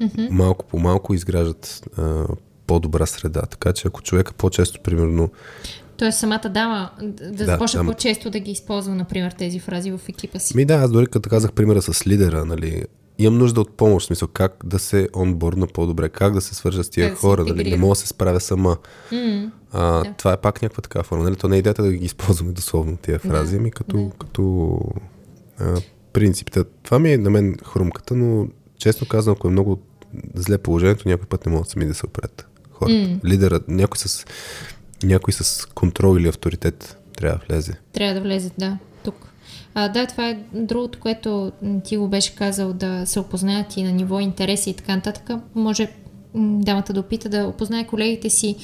mm-hmm. 0.00 0.30
малко 0.30 0.64
по 0.66 0.78
малко 0.78 1.14
изграждат 1.14 1.90
а, 1.96 2.24
по-добра 2.66 3.06
среда. 3.06 3.42
Така 3.42 3.72
че 3.72 3.88
ако 3.88 4.02
човека 4.02 4.32
по-често, 4.32 4.80
примерно, 4.82 5.30
Тоест 6.00 6.18
самата 6.18 6.50
дама 6.50 6.90
да, 7.02 7.32
да 7.32 7.44
започне 7.44 7.78
дама. 7.78 7.92
по-често 7.92 8.30
да 8.30 8.38
ги 8.38 8.50
използва, 8.50 8.94
например, 8.94 9.32
тези 9.32 9.58
фрази 9.58 9.90
в 9.90 10.00
екипа 10.08 10.38
си. 10.38 10.56
Ми 10.56 10.64
да, 10.64 10.74
аз 10.74 10.90
дори 10.90 11.06
като 11.06 11.30
казах 11.30 11.52
примера 11.52 11.82
с 11.82 12.06
лидера, 12.06 12.44
нали, 12.44 12.84
имам 13.18 13.38
нужда 13.38 13.60
от 13.60 13.76
помощ, 13.76 14.04
в 14.04 14.06
смисъл 14.06 14.28
как 14.28 14.56
да 14.64 14.78
се 14.78 15.08
онборна 15.16 15.66
по-добре, 15.66 16.08
как 16.08 16.32
да 16.32 16.40
се 16.40 16.54
свържа 16.54 16.84
с 16.84 16.90
тия 16.90 17.08
как 17.08 17.18
хора, 17.18 17.44
нали, 17.44 17.70
не 17.70 17.76
мога 17.76 17.92
да 17.92 17.96
се 17.96 18.06
справя 18.06 18.40
сама. 18.40 18.76
Mm, 19.12 19.50
а, 19.72 20.04
да. 20.04 20.14
Това 20.18 20.32
е 20.32 20.36
пак 20.36 20.62
някаква 20.62 20.82
така 20.82 21.02
форма. 21.02 21.24
Нали? 21.24 21.36
То 21.36 21.48
не 21.48 21.56
е 21.56 21.58
идеята 21.58 21.82
да 21.82 21.92
ги 21.92 22.04
използваме 22.04 22.52
дословно 22.52 22.96
тия 22.96 23.18
фрази, 23.18 23.52
да, 23.52 23.56
ами 23.56 23.70
като, 23.70 23.96
да. 23.96 24.10
като 24.18 24.78
а, 25.58 25.80
принципите. 26.12 26.64
Това 26.82 26.98
ми 26.98 27.12
е 27.12 27.18
на 27.18 27.30
мен 27.30 27.56
хрумката, 27.64 28.14
но 28.14 28.48
честно 28.78 29.08
казвам, 29.08 29.36
ако 29.38 29.48
е 29.48 29.50
много 29.50 29.82
зле 30.34 30.58
положението, 30.58 31.08
някой 31.08 31.26
път 31.26 31.46
не 31.46 31.52
могат 31.52 31.68
сами 31.68 31.86
да 31.86 31.94
се 31.94 32.06
опрят 32.06 32.46
хората. 32.70 32.94
Mm. 32.94 33.24
Лидерът, 33.24 33.68
някой 33.68 33.98
с 33.98 34.24
някой 35.02 35.32
с 35.32 35.66
контрол 35.74 36.16
или 36.18 36.28
авторитет 36.28 36.98
трябва 37.16 37.38
да 37.38 37.44
влезе. 37.48 37.72
Трябва 37.92 38.14
да 38.14 38.20
влезе, 38.20 38.50
да, 38.58 38.78
тук. 39.04 39.32
А, 39.74 39.88
да, 39.88 40.06
това 40.06 40.28
е 40.28 40.38
другото, 40.52 40.98
което 41.00 41.52
ти 41.84 41.96
го 41.96 42.08
беше 42.08 42.34
казал, 42.34 42.72
да 42.72 43.06
се 43.06 43.20
опознаят 43.20 43.76
и 43.76 43.82
на 43.82 43.92
ниво 43.92 44.20
интереси 44.20 44.70
и 44.70 44.74
така 44.74 44.96
нататък. 44.96 45.30
Може 45.54 45.88
дамата 46.34 46.92
да 46.92 47.00
опита 47.00 47.28
да 47.28 47.44
опознае 47.44 47.86
колегите 47.86 48.30
си 48.30 48.56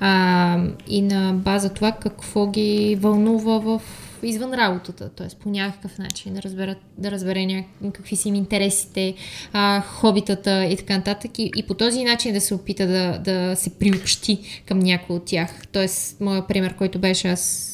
а, 0.00 0.64
и 0.86 1.02
на 1.02 1.32
база 1.32 1.68
това 1.68 1.92
какво 1.92 2.46
ги 2.46 2.98
вълнува 3.00 3.58
в 3.58 3.82
извън 4.26 4.54
работата, 4.54 5.08
т.е. 5.08 5.28
по 5.42 5.48
някакъв 5.48 5.98
начин 5.98 6.34
да 6.34 6.42
разбере, 6.42 6.76
да 6.98 7.10
разбере 7.10 7.64
какви 7.92 8.16
са 8.16 8.28
им 8.28 8.34
интересите, 8.34 9.14
а, 9.52 9.80
хобитата 9.80 10.64
и 10.64 10.76
така 10.76 10.96
нататък 10.96 11.38
и, 11.38 11.50
и 11.56 11.62
по 11.62 11.74
този 11.74 12.04
начин 12.04 12.32
да 12.32 12.40
се 12.40 12.54
опита 12.54 12.86
да, 12.86 13.18
да 13.18 13.56
се 13.56 13.78
приобщи 13.78 14.62
към 14.66 14.78
някой 14.78 15.16
от 15.16 15.24
тях. 15.24 15.66
Т.е. 15.72 15.86
моят 16.20 16.48
пример, 16.48 16.76
който 16.76 16.98
беше 16.98 17.28
аз 17.28 17.70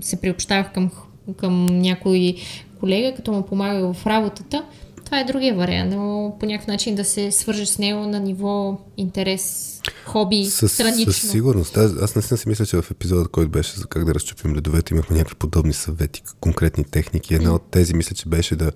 се 0.00 0.20
приобщавах 0.20 0.72
към, 0.72 0.90
към 1.36 1.66
някой 1.66 2.34
колега, 2.80 3.14
като 3.14 3.32
му 3.32 3.42
помага 3.42 3.92
в 3.92 4.06
работата, 4.06 4.64
това 5.04 5.20
е 5.20 5.24
другия 5.24 5.54
вариант, 5.54 5.92
но 5.94 6.36
по 6.40 6.46
някакъв 6.46 6.66
начин 6.66 6.94
да 6.94 7.04
се 7.04 7.30
свържеш 7.30 7.68
с 7.68 7.78
него 7.78 8.00
на 8.00 8.20
ниво 8.20 8.78
интерес, 8.96 9.75
хоби, 10.04 10.44
със, 10.44 10.72
странично. 10.72 11.12
Със 11.12 11.30
сигурност. 11.30 11.76
Аз, 11.76 11.92
аз 12.02 12.14
наистина 12.14 12.38
си 12.38 12.48
мисля, 12.48 12.66
че 12.66 12.82
в 12.82 12.90
епизода, 12.90 13.28
който 13.28 13.50
беше 13.50 13.80
за 13.80 13.86
как 13.86 14.04
да 14.04 14.14
разчупим 14.14 14.54
ледовете, 14.54 14.94
имахме 14.94 15.16
някакви 15.16 15.34
подобни 15.34 15.72
съвети, 15.72 16.22
конкретни 16.40 16.84
техники. 16.84 17.34
Една 17.34 17.50
mm. 17.50 17.54
от 17.54 17.70
тези 17.70 17.94
мисля, 17.94 18.16
че 18.16 18.28
беше 18.28 18.56
да, 18.56 18.72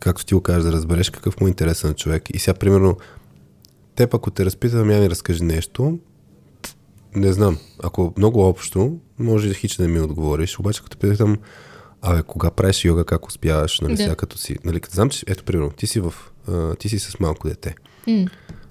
както 0.00 0.26
ти 0.26 0.34
го 0.34 0.40
кажеш, 0.40 0.64
да 0.64 0.72
разбереш 0.72 1.10
какъв 1.10 1.40
му 1.40 1.48
е 1.48 1.54
на 1.84 1.94
човек. 1.94 2.22
И 2.34 2.38
сега, 2.38 2.54
примерно, 2.54 2.96
теб 3.94 4.14
ако 4.14 4.30
те 4.30 4.44
разпитам, 4.44 4.90
я 4.90 5.00
ми 5.00 5.10
разкажи 5.10 5.44
нещо, 5.44 5.98
не 7.14 7.32
знам. 7.32 7.58
Ако 7.82 8.14
много 8.16 8.40
общо, 8.48 8.98
може 9.18 9.54
хич 9.54 9.76
да 9.76 9.88
ми 9.88 10.00
отговориш, 10.00 10.58
обаче 10.58 10.82
като 10.82 10.96
те 10.96 11.10
питам, 11.10 11.36
Абе, 12.02 12.22
кога 12.22 12.50
правиш 12.50 12.84
йога, 12.84 13.04
как 13.04 13.26
успяваш, 13.26 13.80
нали, 13.80 13.92
да. 13.92 14.02
сега 14.02 14.14
като 14.14 14.38
си, 14.38 14.56
нали, 14.64 14.80
като 14.80 14.94
знам, 14.94 15.10
че, 15.10 15.24
ето, 15.28 15.44
примерно, 15.44 15.70
ти 15.70 15.86
си, 15.86 16.00
в, 16.00 16.14
а, 16.48 16.74
ти 16.74 16.88
си 16.88 16.98
с 16.98 17.20
малко 17.20 17.48
дете. 17.48 17.74
Mm. 18.08 18.30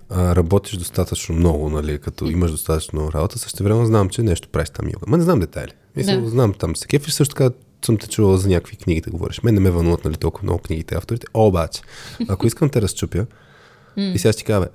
А, 0.09 0.35
работиш 0.35 0.77
достатъчно 0.77 1.35
много, 1.35 1.69
нали, 1.69 1.99
като 1.99 2.25
имаш 2.25 2.51
достатъчно 2.51 2.99
много 2.99 3.13
работа, 3.13 3.39
също 3.39 3.63
време 3.63 3.85
знам, 3.85 4.09
че 4.09 4.23
нещо 4.23 4.49
правиш 4.49 4.69
там 4.69 4.85
йога. 4.85 5.05
Ма 5.07 5.17
не 5.17 5.23
знам 5.23 5.39
детайли. 5.39 5.71
Мисля, 5.95 6.21
да. 6.21 6.29
знам 6.29 6.53
там 6.53 6.75
се 6.75 6.87
кефиш, 6.87 7.13
също 7.13 7.35
така 7.35 7.55
съм 7.85 7.97
те 7.97 8.07
чувал 8.07 8.37
за 8.37 8.49
някакви 8.49 8.77
книги 8.77 9.01
да 9.01 9.11
говориш. 9.11 9.43
Мен 9.43 9.53
не 9.53 9.59
ме 9.59 9.71
вълнуват, 9.71 10.05
нали, 10.05 10.15
толкова 10.15 10.43
много 10.43 10.59
книгите, 10.59 10.95
авторите. 10.95 11.27
Обаче, 11.33 11.81
ако 12.27 12.47
искам 12.47 12.69
те 12.69 12.81
разчупя, 12.81 13.25
и 13.97 14.19
сега 14.19 14.31
ще 14.31 14.37
ти 14.39 14.43
кажа, 14.43 14.67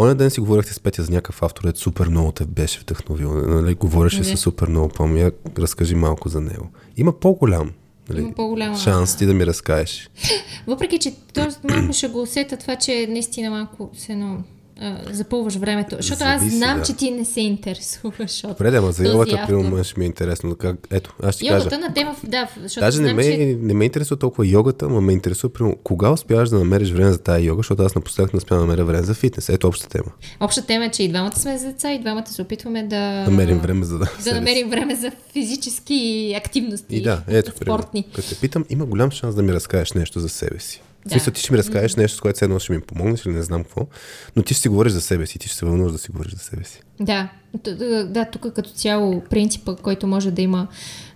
Оня 0.00 0.14
ден 0.14 0.30
си 0.30 0.40
говорихте 0.40 0.74
с 0.74 0.80
Петя 0.80 1.02
за 1.02 1.12
някакъв 1.12 1.42
автор, 1.42 1.64
е 1.64 1.72
супер 1.74 2.08
много 2.08 2.32
те 2.32 2.44
беше 2.44 2.80
вдъхновил. 2.80 3.34
Нали, 3.34 3.74
говореше 3.74 4.24
се 4.24 4.36
супер 4.36 4.68
много, 4.68 4.88
помня. 4.88 5.32
Разкажи 5.58 5.94
малко 5.94 6.28
за 6.28 6.40
него. 6.40 6.70
Има 6.96 7.12
по-голям 7.12 7.70
Нали, 8.10 8.32
по-голяма... 8.36 8.78
Шанс 8.78 9.16
ти 9.16 9.26
да 9.26 9.34
ми 9.34 9.46
разкажеш. 9.46 10.10
Въпреки, 10.66 10.98
че 10.98 11.14
то 11.34 11.48
малко 11.70 11.92
ще 11.92 12.08
го 12.08 12.22
усета 12.22 12.56
това, 12.56 12.76
че 12.76 13.06
наистина 13.10 13.50
малко 13.50 13.90
се 13.94 14.12
едно 14.12 14.42
запълваш 15.10 15.54
времето. 15.54 15.96
Защото 15.96 16.18
Зависи, 16.18 16.46
аз 16.46 16.52
знам, 16.52 16.78
да. 16.78 16.84
че 16.84 16.96
ти 16.96 17.10
не 17.10 17.24
се 17.24 17.40
интересуваш. 17.40 18.42
Добре, 18.42 18.76
ама 18.76 18.92
за 18.92 19.08
йогата, 19.08 19.44
примерно, 19.46 19.84
ще 19.84 20.00
ми 20.00 20.04
е 20.04 20.06
интересно. 20.06 20.56
Как... 20.56 20.76
Ето, 20.90 21.14
аз 21.22 21.34
ще 21.34 21.46
йогата 21.46 21.68
кажа. 21.68 21.80
на 21.80 21.94
тема, 21.94 22.16
да, 22.24 22.48
защото 22.62 22.84
Даже 22.84 22.96
знам, 22.96 23.06
не, 23.06 23.14
ме, 23.14 23.22
че... 23.22 23.58
не 23.60 23.74
ме 23.74 23.84
интересува 23.84 24.18
толкова 24.18 24.46
йогата, 24.46 24.84
ама 24.84 25.00
ме 25.00 25.12
интересува, 25.12 25.52
примерно, 25.52 25.76
кога 25.84 26.10
успяваш 26.10 26.48
да 26.48 26.58
намериш 26.58 26.90
време 26.90 27.12
за 27.12 27.18
тази 27.18 27.44
йога, 27.44 27.58
защото 27.58 27.82
аз 27.82 27.94
напоследък 27.94 28.32
не 28.32 28.36
успявам 28.36 28.62
да 28.62 28.66
намеря 28.66 28.84
време 28.84 29.02
за 29.02 29.14
фитнес. 29.14 29.48
Ето 29.48 29.68
обща 29.68 29.88
тема. 29.88 30.12
Обща 30.40 30.62
тема 30.62 30.84
е, 30.84 30.90
че 30.90 31.02
и 31.02 31.08
двамата 31.08 31.36
сме 31.36 31.58
за 31.58 31.66
деца, 31.66 31.92
и 31.92 31.98
двамата 31.98 32.26
се 32.26 32.42
опитваме 32.42 32.82
да... 32.82 33.24
Намерим 33.30 33.58
време 33.58 33.84
за 33.84 33.98
да... 33.98 34.10
Да 34.24 34.34
намерим 34.34 34.70
време 34.70 34.96
за 34.96 35.12
физически 35.32 36.34
активности. 36.36 36.96
И 36.96 37.02
да, 37.02 37.22
ето, 37.28 37.50
спортни. 37.50 38.06
Като 38.14 38.28
те 38.28 38.34
питам, 38.34 38.64
има 38.70 38.86
голям 38.86 39.10
шанс 39.10 39.34
да 39.34 39.42
ми 39.42 39.52
разкажеш 39.52 39.92
нещо 39.92 40.20
за 40.20 40.28
себе 40.28 40.58
си. 40.58 40.82
В 41.06 41.10
смисъл, 41.10 41.32
ти 41.32 41.40
ще 41.40 41.52
ми 41.52 41.58
разкажеш 41.58 41.96
нещо, 41.96 42.16
с 42.16 42.20
което 42.20 42.44
едно 42.44 42.58
ще 42.58 42.72
ми 42.72 42.80
помогнеш 42.80 43.26
или 43.26 43.34
не 43.34 43.42
знам 43.42 43.64
какво, 43.64 43.86
но 44.36 44.42
ти 44.42 44.54
ще 44.54 44.62
си 44.62 44.68
говориш 44.68 44.92
за 44.92 45.00
себе 45.00 45.26
си, 45.26 45.38
ти 45.38 45.48
ще 45.48 45.56
се 45.56 45.66
вълнуваш 45.66 45.92
да 45.92 45.98
си 45.98 46.10
говориш 46.10 46.32
за 46.32 46.38
себе 46.38 46.64
си. 46.64 46.80
Да, 47.00 47.28
да, 48.04 48.24
тук 48.24 48.54
като 48.54 48.70
цяло 48.70 49.20
принципа, 49.30 49.76
който 49.76 50.06
може 50.06 50.30
да 50.30 50.42
има 50.42 50.66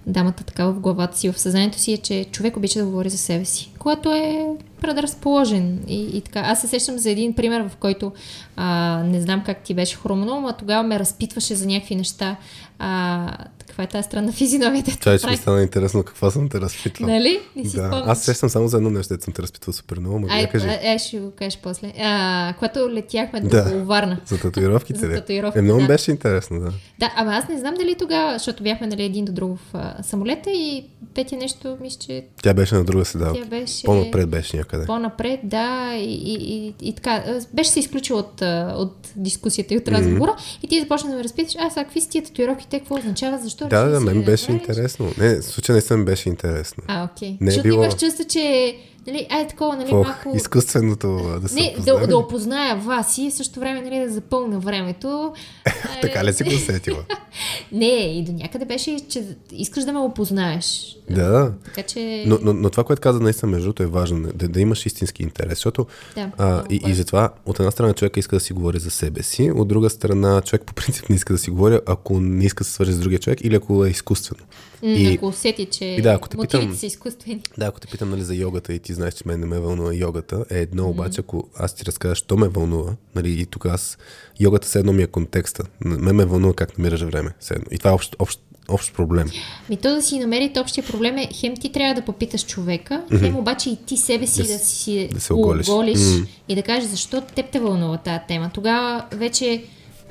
дамата 0.07 0.45
така 0.45 0.67
в 0.67 0.81
главата 0.81 1.19
си, 1.19 1.33
в 1.33 1.39
съзнанието 1.39 1.79
си 1.79 1.93
е, 1.93 1.97
че 1.97 2.25
човек 2.25 2.57
обича 2.57 2.79
да 2.79 2.85
говори 2.85 3.11
за 3.11 3.19
себе 3.19 3.45
си, 3.45 3.73
когато 3.79 4.13
е 4.13 4.47
предразположен. 4.81 5.81
И, 5.89 6.17
и 6.17 6.21
така. 6.21 6.41
Аз 6.41 6.61
се 6.61 6.69
сещам 6.69 6.99
за 6.99 7.11
един 7.11 7.35
пример, 7.35 7.69
в 7.69 7.77
който 7.77 8.13
а, 8.57 8.99
не 9.05 9.21
знам 9.21 9.43
как 9.47 9.63
ти 9.63 9.75
беше 9.75 9.97
хрумно, 9.97 10.41
но 10.41 10.53
тогава 10.53 10.83
ме 10.83 10.99
разпитваше 10.99 11.55
за 11.55 11.67
някакви 11.67 11.95
неща. 11.95 12.37
А, 12.79 13.37
каква 13.73 13.85
е 13.85 13.87
тази 13.87 14.07
странна 14.07 14.33
физиономия? 14.33 14.85
Това 15.01 15.19
ще 15.19 15.31
ми 15.31 15.37
стана 15.37 15.63
интересно 15.63 16.03
каква 16.03 16.31
съм 16.31 16.49
те 16.49 16.61
разпитвал. 16.61 17.09
Нали? 17.09 17.41
Не 17.57 17.65
си 17.65 17.77
да. 17.77 18.03
Аз 18.07 18.23
сещам 18.23 18.49
само 18.49 18.69
за 18.69 18.77
едно 18.77 18.91
нещо, 18.91 19.17
съм 19.21 19.35
те 19.35 19.43
разпитвал 19.43 19.73
супер 19.73 19.99
много, 19.99 20.27
Ай, 20.31 20.49
кажи. 20.49 20.67
Е, 20.69 20.99
ще 20.99 21.19
го 21.19 21.31
кажеш 21.31 21.59
после. 21.63 21.93
А, 21.99 22.55
когато 22.59 22.91
летяхме 22.91 23.41
да. 23.41 23.71
до 23.71 23.85
Варна. 23.85 24.21
За 24.27 24.41
татуировките, 24.41 25.01
за 25.01 25.15
татуировките 25.15 25.59
е, 25.59 25.63
много 25.63 25.81
да. 25.81 25.87
беше 25.87 26.11
интересно, 26.11 26.61
да. 26.61 26.73
Да, 26.99 27.13
ама 27.17 27.33
аз 27.33 27.49
не 27.49 27.59
знам 27.59 27.75
дали 27.75 27.95
тогава, 27.99 28.33
защото 28.33 28.63
бяхме 28.63 28.87
нали, 28.87 29.03
един 29.03 29.25
до 29.25 29.33
друг 29.33 29.59
в 29.59 29.75
а, 29.75 30.03
самолета 30.03 30.51
и 30.51 30.85
Петя 31.15 31.37
нещо, 31.37 31.77
мисля, 31.81 31.99
че... 31.99 32.25
Тя 32.43 32.55
беше 32.55 32.75
на 32.75 32.85
друга 32.85 33.05
седалка. 33.05 33.41
Тя 33.41 33.47
беше... 33.47 33.85
По-напред 33.85 34.29
беше 34.29 34.57
някъде. 34.57 34.87
По-напред, 34.87 35.41
да, 35.43 35.95
и, 35.95 36.15
и, 36.15 36.55
и, 36.55 36.75
и 36.89 36.93
така. 36.93 37.25
Беше 37.53 37.71
се 37.71 37.81
изключила 37.81 38.19
от, 38.19 38.43
от 38.77 39.13
дискусията 39.17 39.75
и 39.75 39.77
от 39.77 39.89
разговора 39.89 40.31
mm-hmm. 40.31 40.59
и 40.63 40.69
ти 40.69 40.81
започна 40.81 41.11
да 41.11 41.17
ме 41.17 41.25
разпиташ, 41.25 41.57
а 41.59 41.71
сега 41.71 41.85
какви 41.85 42.01
са 42.01 42.09
тия 42.09 42.25
татуировки, 42.25 42.67
те 42.71 42.79
какво 42.79 42.95
означава, 42.95 43.39
защо? 43.39 43.62
Да, 43.69 43.85
да, 43.85 44.01
мен 44.01 44.23
беше 44.23 44.47
правиш? 44.47 44.61
интересно. 44.61 45.13
Не, 45.19 45.35
в 45.35 45.45
случай 45.45 45.73
наистина 45.73 45.99
ми 45.99 46.05
беше 46.05 46.29
интересно. 46.29 46.85
А, 46.87 47.05
окей. 47.05 47.37
Не 47.41 47.49
е 47.49 47.51
Защото 47.51 47.69
било... 47.69 47.83
имаш 47.83 47.97
чувство, 47.97 48.25
че 48.29 48.77
Нали, 49.07 49.27
ай, 49.31 49.49
такова, 49.49 49.77
нали, 49.77 49.91
Ох, 49.93 50.07
малко... 50.07 50.37
Изкуственото 50.37 51.39
да 51.41 51.49
се 51.49 51.55
Не, 51.55 51.75
да, 51.79 52.07
да 52.07 52.19
опозная 52.19 52.77
вас 52.77 53.19
и 53.19 53.31
също 53.31 53.61
време, 53.61 53.81
нали, 53.81 53.99
да 53.99 54.13
запълня 54.13 54.59
времето. 54.59 55.35
така 56.03 56.25
ли 56.25 56.33
си 56.33 56.45
го 56.45 56.51
усетила? 56.51 57.05
Не, 57.73 58.19
и 58.19 58.25
до 58.25 58.33
някъде 58.33 58.65
беше, 58.65 59.01
че 59.09 59.25
искаш 59.53 59.85
да 59.85 59.93
ме 59.93 59.99
опознаеш. 59.99 60.97
Да. 61.11 61.53
Така 61.65 61.83
че... 61.83 62.25
Но, 62.27 62.39
но, 62.43 62.53
но 62.53 62.71
това, 62.71 62.85
което 62.85 63.03
каза 63.03 63.21
наистина, 63.21 63.53
между 63.53 63.65
другото, 63.65 63.83
е 63.83 63.87
важно, 63.87 64.29
да, 64.35 64.49
да 64.49 64.61
имаш 64.61 64.87
истински 64.87 65.23
интерес, 65.23 65.51
защото 65.53 65.87
Да, 66.15 66.31
а, 66.39 66.65
и, 66.71 66.81
и 66.87 66.95
затова 66.95 67.31
от 67.47 67.59
една 67.59 67.71
страна 67.71 67.93
човек 67.93 68.17
иска 68.17 68.37
да 68.37 68.41
си 68.41 68.53
говори 68.53 68.79
за 68.79 68.91
себе 68.91 69.23
си, 69.23 69.51
от 69.51 69.69
друга 69.69 69.91
страна 69.91 70.41
човек 70.41 70.63
по 70.67 70.73
принцип 70.75 71.09
не 71.09 71.17
иска 71.17 71.33
да 71.33 71.39
си 71.39 71.51
говори, 71.51 71.79
ако 71.87 72.21
не 72.21 72.45
иска 72.45 72.65
да 72.65 72.69
се 72.69 72.73
свържи 72.73 72.93
с 72.93 72.99
другия 72.99 73.19
човек 73.19 73.41
или 73.45 73.55
ако 73.55 73.85
е 73.85 73.91
изкуствено. 73.91 74.45
И- 74.83 75.15
Ако 75.15 75.27
усети, 75.27 75.65
че 75.67 75.85
и 75.85 76.03
да, 76.03 76.13
ако 76.13 76.29
те 76.29 76.37
питам- 76.39 76.75
са 76.75 76.87
изкуствени. 76.87 77.41
Да, 77.59 77.67
ако 77.67 77.81
те 77.81 77.87
питам 77.87 78.11
нали, 78.11 78.23
за 78.23 78.35
йогата 78.35 78.73
и 78.73 78.79
ти 78.79 78.95
знаеш, 78.95 79.15
че 79.15 79.23
мен 79.27 79.41
не 79.41 79.47
ме 79.47 79.59
вълнува 79.59 79.95
йогата, 79.95 80.45
е 80.51 80.59
едно, 80.59 80.89
обаче 80.89 81.21
ако 81.21 81.49
аз 81.57 81.75
ти 81.75 81.85
разкажа, 81.85 82.15
що 82.15 82.37
ме 82.37 82.49
вълнува, 82.49 82.93
нали, 83.15 83.33
и 83.33 83.47
тук 83.47 83.67
аз, 83.67 83.99
йогата 84.41 84.67
все 84.67 84.79
едно 84.79 84.93
ми 84.93 85.03
е 85.03 85.07
контекста. 85.07 85.65
Мен 85.81 86.17
ме 86.17 86.25
вълнува 86.25 86.55
как 86.55 86.79
намираш 86.79 87.01
време. 87.03 87.31
Все 87.41 87.55
едно. 87.55 87.67
И 87.71 87.79
това 87.79 87.91
е 87.91 87.95
общ, 87.95 88.17
общ, 88.19 88.41
общ 88.69 88.95
проблем. 88.95 89.31
Ми 89.71 89.77
то 89.77 89.95
да 89.95 90.03
си 90.03 90.19
намерите 90.19 90.61
общия 90.61 90.85
проблем 90.85 91.17
е, 91.19 91.29
хем 91.33 91.55
ти 91.57 91.73
трябва 91.73 91.95
да 91.95 92.03
попиташ 92.03 92.47
човека, 92.47 93.05
хем 93.11 93.37
обаче 93.37 93.71
и 93.71 93.77
ти 93.77 93.97
себе 93.97 94.27
си 94.27 94.43
Да 94.43 94.49
да, 94.49 94.59
си 94.59 95.09
да 95.13 95.21
се 95.21 95.33
оголиш. 95.33 95.69
оголиш 95.69 95.99
М. 96.01 96.27
и 96.49 96.55
да 96.55 96.63
кажеш 96.63 96.91
защо 96.91 97.21
теб 97.21 97.47
те 97.47 97.61
вълнува 97.61 97.97
тази 97.97 98.19
тема. 98.29 98.51
Тогава 98.55 99.05
вече 99.13 99.65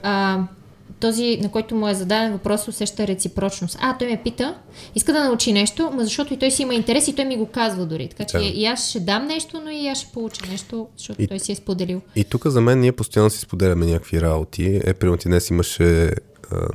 а, 0.03 0.43
този, 0.91 1.38
на 1.38 1.49
който 1.49 1.75
му 1.75 1.88
е 1.88 1.93
зададен 1.93 2.32
въпрос, 2.32 2.67
усеща 2.67 3.08
реципрочност. 3.08 3.77
А, 3.82 3.97
той 3.97 4.08
ме 4.08 4.21
пита, 4.23 4.56
иска 4.95 5.13
да 5.13 5.23
научи 5.23 5.54
нещо, 5.54 5.91
ма 5.93 6.04
защото 6.04 6.34
и 6.34 6.39
той 6.39 6.51
си 6.51 6.62
има 6.62 6.73
интерес 6.73 7.08
и 7.08 7.15
той 7.15 7.25
ми 7.25 7.38
го 7.38 7.45
казва 7.45 7.86
дори. 7.86 8.08
Така 8.08 8.25
че 8.25 8.38
Да. 8.38 8.43
и 8.43 8.65
аз 8.65 8.89
ще 8.89 8.99
дам 8.99 9.25
нещо, 9.25 9.62
но 9.63 9.69
и 9.71 9.88
аз 9.88 9.97
ще 9.97 10.12
получа 10.12 10.41
нещо, 10.51 10.88
защото 10.97 11.21
И- 11.21 11.27
той 11.27 11.39
си 11.39 11.51
е 11.51 11.56
споделил. 11.56 12.01
И 12.15 12.23
тук 12.23 12.47
за 12.47 12.62
мен 12.62 12.80
ние 12.80 12.91
постоянно 12.91 13.30
си 13.30 13.39
споделяме 13.39 13.86
някакви 13.86 14.21
работи. 14.21 14.82
Е, 14.84 14.93
примерно 14.93 15.17
ти 15.17 15.27
днес 15.27 15.49
имаше, 15.49 16.04
а, 16.04 16.12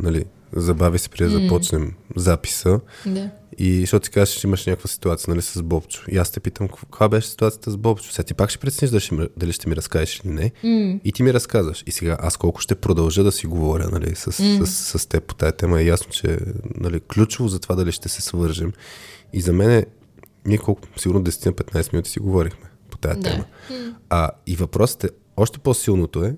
нали, 0.01 0.25
забави 0.53 0.99
се 0.99 1.09
преди 1.09 1.25
да 1.25 1.41
започнем 1.41 1.93
записа. 2.17 2.81
Да. 3.07 3.31
И 3.59 3.81
защото 3.81 4.05
ти 4.05 4.11
кажеш, 4.11 4.35
че 4.35 4.47
имаш 4.47 4.67
някаква 4.67 4.89
ситуация 4.89 5.31
нали, 5.31 5.43
с 5.43 5.63
Бобчо. 5.63 6.03
И 6.09 6.17
аз 6.17 6.31
те 6.31 6.41
питам, 6.41 6.69
«Какво- 6.69 6.87
каква 6.87 7.09
беше 7.09 7.29
ситуацията 7.29 7.71
с 7.71 7.77
Бобчо? 7.77 8.13
Сега 8.13 8.25
ти 8.27 8.35
пак 8.35 8.51
ще 8.51 8.59
прецениш 8.59 8.91
дали 8.91 9.01
ще, 9.01 9.15
ми- 9.15 9.29
дали 9.37 9.53
ще 9.53 9.69
ми 9.69 9.77
разкажеш 9.77 10.21
или 10.21 10.33
не. 10.33 10.53
М. 10.65 10.99
И 11.05 11.13
ти 11.13 11.23
ми 11.23 11.35
разказваш. 11.35 11.85
И 11.87 11.93
сега 11.93 12.17
аз 12.21 12.37
колко 12.37 12.61
ще 12.61 12.75
продължа 12.75 13.25
да 13.25 13.33
си 13.33 13.47
говоря 13.47 13.89
нали, 13.93 14.15
с, 14.15 14.33
с, 14.67 14.99
с 14.99 15.07
теб 15.07 15.25
по 15.25 15.35
тази 15.35 15.53
тема. 15.53 15.81
Е 15.81 15.85
ясно, 15.85 16.13
че 16.13 16.39
нали, 16.75 17.01
ключово 17.01 17.49
за 17.49 17.59
това 17.59 17.75
дали 17.75 17.93
ще 17.93 18.09
се 18.09 18.23
свържем. 18.23 18.73
И 19.33 19.41
за 19.41 19.53
мен 19.53 19.71
е, 19.71 19.87
ние 20.47 20.59
колко, 20.59 20.83
сигурно 20.97 21.23
10-15 21.23 21.93
минути 21.93 22.11
си 22.11 22.19
говорихме 22.21 22.67
по 22.91 22.99
тази 22.99 23.21
Да. 23.21 23.31
тема. 23.31 23.45
А, 24.11 24.31
и 24.47 24.57
въпросът 24.57 25.05
е, 25.05 25.09
още 25.37 25.59
по-силното 25.59 26.25
е, 26.25 26.37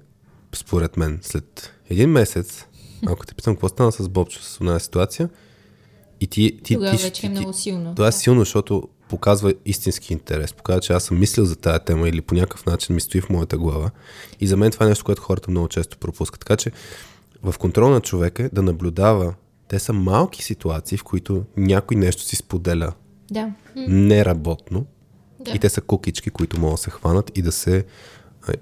според 0.54 0.96
мен, 0.96 1.18
след 1.22 1.72
един 1.90 2.10
месец, 2.10 2.64
ако 3.06 3.26
те 3.26 3.34
питам 3.34 3.54
какво 3.54 3.68
стана 3.68 3.92
с 3.92 4.08
Бобчо 4.08 4.42
с 4.42 4.60
една 4.60 4.78
ситуация, 4.78 5.28
и 6.20 6.26
ти, 6.26 6.60
ти, 6.64 6.74
Тогава 6.74 6.96
ти, 6.96 7.02
вече 7.02 7.26
е 7.26 7.28
ти, 7.28 7.28
много 7.28 7.52
силно. 7.52 7.94
това 7.94 8.06
е 8.06 8.10
Да. 8.10 8.12
силно, 8.12 8.40
защото 8.40 8.88
показва 9.08 9.54
истински 9.64 10.12
интерес. 10.12 10.52
Показва, 10.52 10.80
че 10.80 10.92
аз 10.92 11.04
съм 11.04 11.18
мислил 11.18 11.44
за 11.44 11.56
тази 11.56 11.84
тема 11.84 12.08
или 12.08 12.20
по 12.20 12.34
някакъв 12.34 12.66
начин 12.66 12.94
ми 12.94 13.00
стои 13.00 13.20
в 13.20 13.28
моята 13.30 13.58
глава. 13.58 13.90
И 14.40 14.46
за 14.46 14.56
мен 14.56 14.70
това 14.70 14.86
е 14.86 14.88
нещо, 14.88 15.04
което 15.04 15.22
хората 15.22 15.50
много 15.50 15.68
често 15.68 15.98
пропускат. 15.98 16.40
Така 16.40 16.56
че 16.56 16.70
в 17.42 17.54
контрол 17.58 17.90
на 17.90 18.00
човека 18.00 18.42
е 18.42 18.48
да 18.48 18.62
наблюдава. 18.62 19.34
Те 19.68 19.78
са 19.78 19.92
малки 19.92 20.42
ситуации, 20.44 20.98
в 20.98 21.04
които 21.04 21.44
някой 21.56 21.96
нещо 21.96 22.22
си 22.22 22.36
споделя 22.36 22.92
Да. 23.30 23.50
Неработно. 23.76 24.86
Да. 25.40 25.50
И 25.54 25.58
те 25.58 25.68
са 25.68 25.80
кукички, 25.80 26.30
които 26.30 26.60
могат 26.60 26.74
да 26.74 26.82
се 26.82 26.90
хванат 26.90 27.32
и 27.34 27.42
да 27.42 27.52
се 27.52 27.84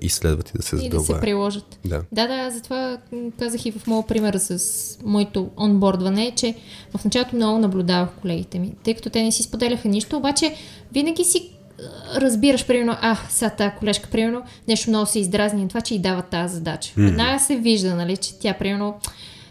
изследват 0.00 0.50
и 0.50 0.52
да 0.56 0.62
се 0.62 0.76
И 0.76 0.78
да 0.78 0.82
се 0.82 0.84
задълбаят. 0.84 1.20
приложат. 1.20 1.78
Да. 1.84 2.02
Да, 2.12 2.26
да, 2.26 2.50
затова 2.50 2.98
казах 3.38 3.66
и 3.66 3.72
в 3.72 3.86
моят 3.86 4.06
пример 4.06 4.34
с 4.34 4.98
моето 5.04 5.50
онбордване, 5.60 6.32
че 6.36 6.54
в 6.96 7.04
началото 7.04 7.36
много 7.36 7.58
наблюдавах 7.58 8.08
колегите 8.20 8.58
ми, 8.58 8.72
тъй 8.84 8.94
като 8.94 9.10
те 9.10 9.22
не 9.22 9.32
си 9.32 9.42
споделяха 9.42 9.88
нищо, 9.88 10.16
обаче 10.16 10.54
винаги 10.92 11.24
си 11.24 11.50
разбираш, 12.16 12.66
примерно, 12.66 12.96
а, 13.00 13.16
сега 13.28 13.50
тази 13.50 13.70
колежка, 13.78 14.08
примерно, 14.10 14.42
нещо 14.68 14.90
много 14.90 15.06
се 15.06 15.18
издразни 15.18 15.62
на 15.62 15.68
това, 15.68 15.80
че 15.80 15.94
й 15.94 15.98
дава 15.98 16.22
тази 16.22 16.54
задача. 16.54 16.92
Веднага 16.96 17.38
се 17.38 17.56
вижда, 17.56 17.94
нали, 17.94 18.16
че 18.16 18.38
тя, 18.38 18.54
примерно, 18.54 18.94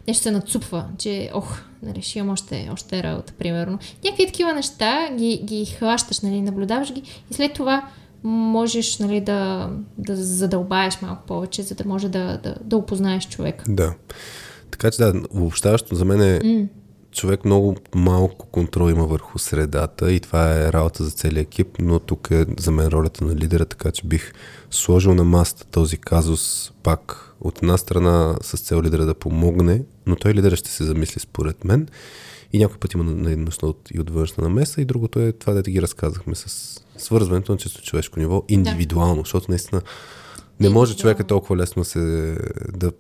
нещо 0.07 0.23
се 0.23 0.31
нацупва, 0.31 0.85
че, 0.97 1.31
ох, 1.33 1.57
нали, 1.83 2.01
ще 2.01 2.19
имам 2.19 2.33
още, 2.33 2.69
още 2.73 3.03
работа, 3.03 3.33
примерно. 3.39 3.79
Някакви 4.03 4.25
такива 4.25 4.53
неща 4.53 5.09
ги, 5.17 5.41
ги 5.43 5.65
хващаш, 5.65 6.19
нали, 6.19 6.41
наблюдаваш 6.41 6.93
ги 6.93 7.01
и 7.31 7.33
след 7.33 7.53
това 7.53 7.87
можеш 8.25 8.99
нали, 8.99 9.21
да, 9.21 9.69
да 9.97 10.15
задълбаеш 10.15 11.01
малко 11.01 11.25
повече, 11.25 11.63
за 11.63 11.75
да 11.75 11.83
може 11.87 12.09
да, 12.09 12.39
да, 12.43 12.55
да 12.61 12.77
опознаеш 12.77 13.27
човек. 13.29 13.63
Да. 13.69 13.93
Така 14.71 14.91
че 14.91 14.97
да, 14.97 15.13
обобщаващо 15.29 15.95
за 15.95 16.05
мен 16.05 16.21
е 16.21 16.41
М. 16.43 16.67
човек 17.11 17.45
много 17.45 17.75
малко 17.95 18.45
контрол 18.45 18.89
има 18.89 19.05
върху 19.05 19.39
средата 19.39 20.11
и 20.11 20.19
това 20.19 20.53
е 20.53 20.73
работа 20.73 21.03
за 21.03 21.11
целия 21.11 21.41
екип, 21.41 21.67
но 21.79 21.99
тук 21.99 22.31
е 22.31 22.45
за 22.59 22.71
мен 22.71 22.87
ролята 22.87 23.25
на 23.25 23.35
лидера, 23.35 23.65
така 23.65 23.91
че 23.91 24.07
бих 24.07 24.33
сложил 24.71 25.13
на 25.13 25.23
масата 25.23 25.65
този 25.65 25.97
казус 25.97 26.71
пак 26.83 27.33
от 27.41 27.57
една 27.57 27.77
страна 27.77 28.35
с 28.41 28.57
цел 28.57 28.81
лидера 28.81 29.05
да 29.05 29.13
помогне, 29.13 29.81
но 30.05 30.15
той 30.15 30.33
лидера 30.33 30.55
ще 30.55 30.69
се 30.69 30.83
замисли 30.83 31.19
според 31.19 31.63
мен 31.63 31.87
и 32.55 32.59
някой 32.59 32.77
път 32.77 32.93
има 32.93 33.03
наедността 33.03 33.67
от, 33.67 33.89
и 33.93 33.99
от 33.99 34.09
външна 34.09 34.43
намеса 34.43 34.81
и 34.81 34.85
другото 34.85 35.19
е 35.19 35.31
това, 35.31 35.53
да 35.53 35.63
ти 35.63 35.71
ги 35.71 35.81
разказахме 35.81 36.35
с 36.35 36.79
свързването 36.97 37.51
на 37.51 37.57
чисто 37.57 37.83
човешко 37.83 38.19
ниво, 38.19 38.43
индивидуално, 38.49 39.21
защото 39.21 39.45
наистина 39.49 39.81
не 40.59 40.69
може 40.69 40.97
човека 40.97 41.23
толкова 41.23 41.57
лесно 41.57 41.83
се 41.83 41.99
да 42.73 42.91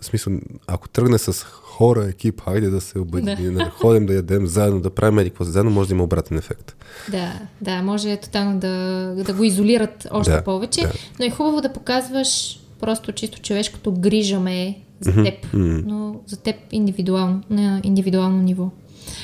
в 0.00 0.04
смисъл, 0.04 0.32
ако 0.66 0.88
тръгне 0.88 1.18
с 1.18 1.44
хора, 1.44 2.04
екип, 2.08 2.40
хайде 2.40 2.70
да 2.70 2.80
се 2.80 2.98
обединим, 2.98 3.54
да. 3.54 3.70
ходим 3.70 4.06
да 4.06 4.14
ядем 4.14 4.46
заедно, 4.46 4.80
да 4.80 4.90
правим 4.90 5.18
еди 5.18 5.30
какво 5.30 5.44
заедно, 5.44 5.70
може 5.70 5.88
да 5.88 5.94
има 5.94 6.04
обратен 6.04 6.38
ефект. 6.38 6.76
Да, 7.10 7.32
да, 7.60 7.82
може 7.82 8.16
тотално 8.16 8.60
да, 8.60 9.14
да 9.26 9.34
го 9.34 9.44
изолират 9.44 10.06
още 10.10 10.32
Да, 10.32 10.44
повече, 10.44 10.80
да. 10.80 10.92
но 11.18 11.24
е 11.24 11.30
хубаво 11.30 11.60
да 11.60 11.72
показваш 11.72 12.60
просто 12.80 13.12
чисто 13.12 13.40
човешкото 13.40 13.92
грижаме 13.92 14.78
за 15.00 15.24
теб, 15.24 15.34
но 15.52 16.20
за 16.26 16.36
теб 16.36 16.56
индивидуално, 16.70 17.42
на 17.50 17.80
индивидуално 17.84 18.42
ниво. 18.42 18.70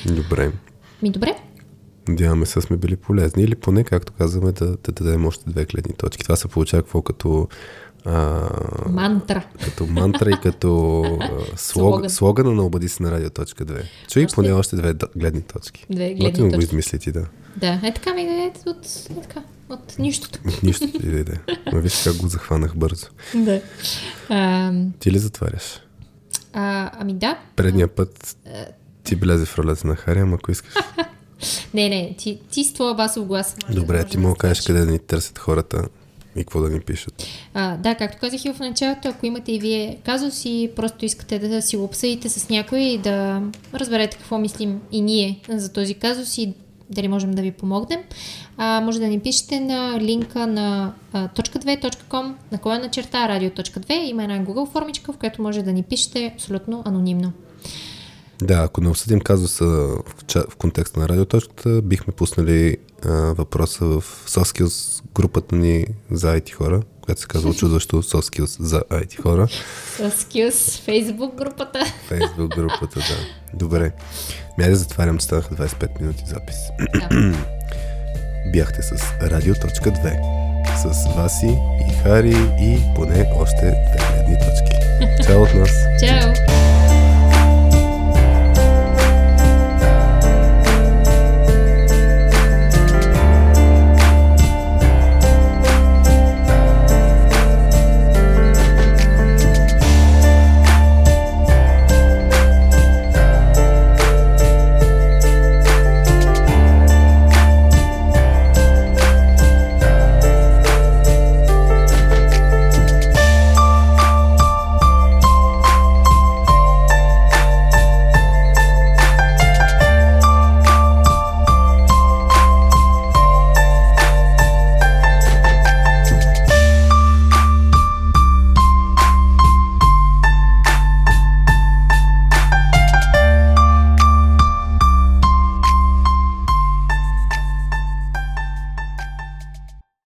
Добре. 0.07 0.51
Ми 1.01 1.11
добре, 1.11 1.35
Надяваме 2.07 2.45
се, 2.45 2.61
сме 2.61 2.77
били 2.77 2.95
полезни 2.95 3.43
или 3.43 3.55
поне, 3.55 3.83
както 3.83 4.13
казваме, 4.13 4.51
да, 4.51 4.65
да 4.67 4.91
дадем 4.93 5.25
още 5.25 5.49
две 5.49 5.65
гледни 5.65 5.93
точки. 5.95 6.23
Това 6.23 6.35
се 6.35 6.47
получава 6.47 6.83
какво 6.83 7.01
като, 7.01 7.47
а, 8.05 8.49
мантра. 8.89 9.43
като 9.65 9.85
мантра 9.85 10.29
и 10.31 10.37
като 10.43 11.01
а, 11.21 11.29
слог, 11.47 11.59
Слоган. 11.59 12.09
слогана 12.09 12.51
на 12.51 12.63
обади 12.63 12.89
се 12.89 13.03
на 13.03 13.11
радио.2. 13.11 13.83
Чуй 14.07 14.25
Още- 14.25 14.35
поне 14.35 14.51
още 14.51 14.75
две 14.75 14.93
гледни 15.15 15.41
точки. 15.41 15.85
Две 15.89 16.13
гледни 16.13 16.41
го 16.41 16.49
точки. 16.49 16.63
измисли 16.65 16.99
ти, 16.99 17.11
да. 17.11 17.25
Да, 17.57 17.79
е 17.83 17.93
така 17.93 18.13
ми 18.13 18.21
е 18.21 18.53
от, 18.65 18.85
е 19.09 19.21
така, 19.21 19.41
от 19.69 19.99
нищото. 19.99 20.39
От 20.47 20.63
нищо 20.63 20.87
ти 20.91 21.23
да. 21.23 21.33
Но 21.73 21.79
виж 21.79 22.03
как 22.03 22.15
го 22.15 22.27
захванах 22.27 22.75
бързо. 22.75 23.05
Да. 23.35 23.61
А, 24.29 24.71
Ти 24.99 25.11
ли 25.11 25.19
затваряш? 25.19 25.81
а, 26.53 26.91
ами 26.93 27.13
да, 27.13 27.39
Предния 27.55 27.87
път 27.87 28.37
ти 29.07 29.15
влезе 29.15 29.45
в 29.45 29.57
ролята 29.57 29.87
на 29.87 29.95
Хари, 29.95 30.19
ама 30.19 30.35
ако 30.35 30.51
искаш. 30.51 30.73
Не, 31.73 31.89
не, 31.89 32.15
ти, 32.17 32.39
ти 32.51 32.63
с 32.63 32.73
твоя 32.73 32.93
басов 32.93 33.25
глас. 33.25 33.55
може 33.63 33.75
да- 33.75 33.81
Добре, 33.81 33.97
може 33.97 34.07
ти 34.07 34.17
да 34.17 34.21
мога 34.21 34.33
да 34.33 34.37
кажеш 34.37 34.65
къде 34.65 34.79
да 34.79 34.91
ни 34.91 34.99
търсят 34.99 35.39
хората 35.39 35.87
и 36.35 36.39
какво 36.39 36.61
да 36.61 36.69
ни 36.69 36.79
пишат. 36.79 37.23
А, 37.53 37.77
да, 37.77 37.95
както 37.95 38.17
казах 38.19 38.45
и 38.45 38.53
в 38.53 38.59
началото, 38.59 39.07
ако 39.07 39.25
имате 39.25 39.51
и 39.51 39.59
вие 39.59 39.97
казус 40.05 40.45
и 40.45 40.71
просто 40.75 41.05
искате 41.05 41.39
да 41.39 41.61
си 41.61 41.77
го 41.77 41.83
обсъдите 41.83 42.29
с 42.29 42.49
някой 42.49 42.79
и 42.79 42.97
да 42.97 43.41
разберете 43.73 44.17
какво 44.17 44.37
мислим 44.37 44.81
и 44.91 45.01
ние 45.01 45.39
за 45.49 45.73
този 45.73 45.93
казус 45.93 46.37
и 46.37 46.53
дали 46.89 47.07
можем 47.07 47.31
да 47.31 47.41
ви 47.41 47.51
помогнем, 47.51 47.99
а, 48.57 48.81
може 48.81 48.99
да 48.99 49.07
ни 49.07 49.19
пишете 49.19 49.59
на 49.59 49.99
линка 49.99 50.47
на 50.47 50.93
а, 51.13 51.27
.2.com 51.27 52.33
на 52.51 52.57
коя 52.57 52.79
на 52.79 52.89
черта 52.89 53.27
radio.2 53.29 53.91
има 53.93 54.23
една 54.23 54.39
Google 54.39 54.71
формичка, 54.71 55.13
в 55.13 55.17
която 55.17 55.41
може 55.41 55.63
да 55.63 55.73
ни 55.73 55.83
пишете 55.83 56.31
абсолютно 56.35 56.83
анонимно. 56.85 57.31
Да, 58.41 58.63
ако 58.63 58.81
не 58.81 58.89
обсъдим 58.89 59.19
казуса 59.19 59.65
в, 59.65 60.03
в 60.49 60.55
контекста 60.55 60.99
на 60.99 61.09
радиоточката, 61.09 61.81
бихме 61.81 62.13
пуснали 62.13 62.77
а, 63.05 63.11
въпроса 63.11 63.85
в 63.85 64.03
SoftSkills 64.27 65.03
групата 65.15 65.55
ни 65.55 65.85
за 66.11 66.27
IT 66.27 66.53
хора, 66.53 66.81
която 67.01 67.21
се 67.21 67.27
казва 67.27 67.53
чудващо 67.59 68.03
SoftSkills 68.03 68.61
за 68.61 68.79
IT 68.79 69.21
хора. 69.21 69.47
С 69.95 69.99
Skills, 69.99 70.51
Facebook 70.87 71.35
групата. 71.35 71.79
Facebook 72.11 72.55
групата, 72.55 72.99
да. 72.99 73.57
Добре. 73.57 73.91
Мя 74.57 74.69
да 74.69 74.75
затварям, 74.75 75.21
станаха 75.21 75.55
25 75.55 76.01
минути 76.01 76.23
запис. 76.27 76.55
Да. 76.93 77.33
Бяхте 78.53 78.81
с 78.81 78.91
Радио.2 79.21 80.37
с 80.77 81.15
Васи 81.15 81.57
и 81.89 82.03
Хари 82.03 82.35
и 82.59 82.95
поне 82.95 83.31
още 83.35 83.55
две 83.55 84.13
гледни 84.13 84.37
точки. 84.39 84.77
Чао 85.27 85.43
от 85.43 85.53
нас! 85.53 85.71
Чао! 85.99 86.66